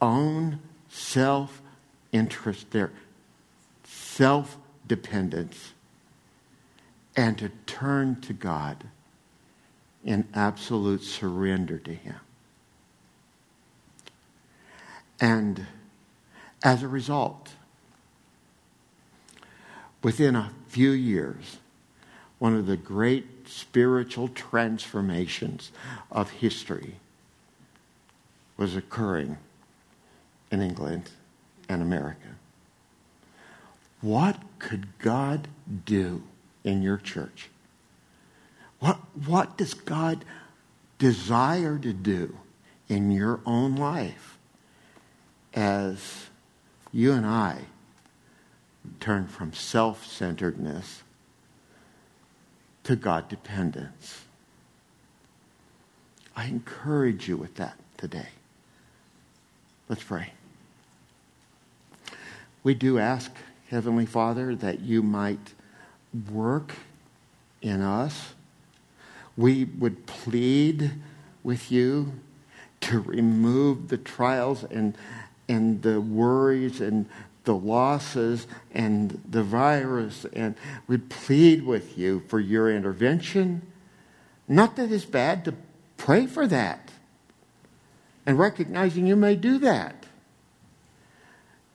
own 0.00 0.60
self 0.88 1.60
interest, 2.12 2.70
their 2.70 2.92
self 3.82 4.56
dependence, 4.86 5.72
and 7.16 7.36
to 7.38 7.48
turn 7.66 8.20
to 8.20 8.32
God 8.32 8.84
in 10.04 10.26
absolute 10.34 11.02
surrender 11.02 11.78
to 11.78 11.94
Him. 11.94 12.16
And 15.20 15.66
as 16.62 16.82
a 16.82 16.88
result, 16.88 17.50
within 20.02 20.34
a 20.34 20.50
few 20.68 20.90
years, 20.90 21.58
one 22.38 22.56
of 22.56 22.66
the 22.66 22.76
great 22.76 23.46
spiritual 23.46 24.28
transformations 24.28 25.72
of 26.10 26.30
history 26.30 26.94
was 28.56 28.76
occurring 28.76 29.36
in 30.50 30.62
England 30.62 31.10
and 31.68 31.82
America. 31.82 32.36
What 34.00 34.38
could 34.58 34.98
God 34.98 35.48
do 35.84 36.22
in 36.64 36.82
your 36.82 36.96
church? 36.96 37.50
What, 38.80 38.98
what 39.26 39.56
does 39.56 39.74
God 39.74 40.24
desire 40.98 41.78
to 41.78 41.92
do 41.92 42.36
in 42.88 43.10
your 43.10 43.40
own 43.46 43.76
life 43.76 44.38
as 45.54 46.26
you 46.92 47.12
and 47.12 47.24
I 47.24 47.62
turn 48.98 49.28
from 49.28 49.52
self 49.52 50.06
centeredness 50.06 51.02
to 52.84 52.96
God 52.96 53.28
dependence? 53.28 54.22
I 56.34 56.46
encourage 56.46 57.28
you 57.28 57.36
with 57.36 57.56
that 57.56 57.76
today. 57.98 58.28
Let's 59.90 60.02
pray. 60.02 60.32
We 62.62 62.74
do 62.74 62.98
ask, 62.98 63.30
Heavenly 63.68 64.06
Father, 64.06 64.54
that 64.56 64.80
you 64.80 65.02
might 65.02 65.52
work 66.30 66.74
in 67.60 67.82
us. 67.82 68.34
We 69.40 69.64
would 69.64 70.04
plead 70.04 70.90
with 71.42 71.72
you 71.72 72.12
to 72.82 73.00
remove 73.00 73.88
the 73.88 73.96
trials 73.96 74.64
and, 74.64 74.94
and 75.48 75.80
the 75.80 75.98
worries 75.98 76.82
and 76.82 77.08
the 77.44 77.54
losses 77.54 78.46
and 78.74 79.18
the 79.26 79.42
virus. 79.42 80.26
And 80.34 80.56
we 80.86 80.98
plead 80.98 81.64
with 81.64 81.96
you 81.96 82.22
for 82.28 82.38
your 82.38 82.70
intervention. 82.70 83.62
Not 84.46 84.76
that 84.76 84.92
it's 84.92 85.06
bad 85.06 85.46
to 85.46 85.54
pray 85.96 86.26
for 86.26 86.46
that 86.46 86.92
and 88.26 88.38
recognizing 88.38 89.06
you 89.06 89.16
may 89.16 89.36
do 89.36 89.56
that. 89.60 90.04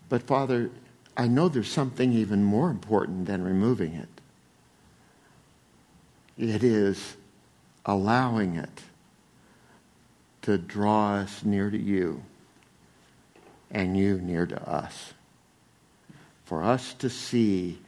But 0.08 0.22
Father, 0.22 0.70
I 1.18 1.28
know 1.28 1.50
there's 1.50 1.72
something 1.72 2.14
even 2.14 2.44
more 2.44 2.70
important 2.70 3.26
than 3.26 3.44
removing 3.44 3.94
it. 3.96 4.10
It 6.38 6.64
is 6.64 7.16
allowing 7.86 8.56
it 8.56 8.82
to 10.42 10.58
draw 10.58 11.16
us 11.16 11.44
near 11.44 11.70
to 11.70 11.78
you 11.78 12.24
and 13.72 13.98
you 13.98 14.20
near 14.20 14.46
to 14.46 14.70
us. 14.70 15.14
For 16.46 16.64
us 16.64 16.94
to 16.96 17.10
see 17.10 17.80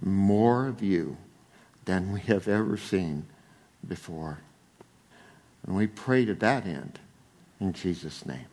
more 0.00 0.66
of 0.66 0.82
you 0.82 1.16
than 1.84 2.12
we 2.12 2.20
have 2.20 2.48
ever 2.48 2.76
seen 2.76 3.26
before. 3.86 4.38
And 5.66 5.76
we 5.76 5.86
pray 5.86 6.24
to 6.24 6.34
that 6.34 6.66
end 6.66 6.98
in 7.60 7.72
Jesus' 7.72 8.24
name. 8.26 8.46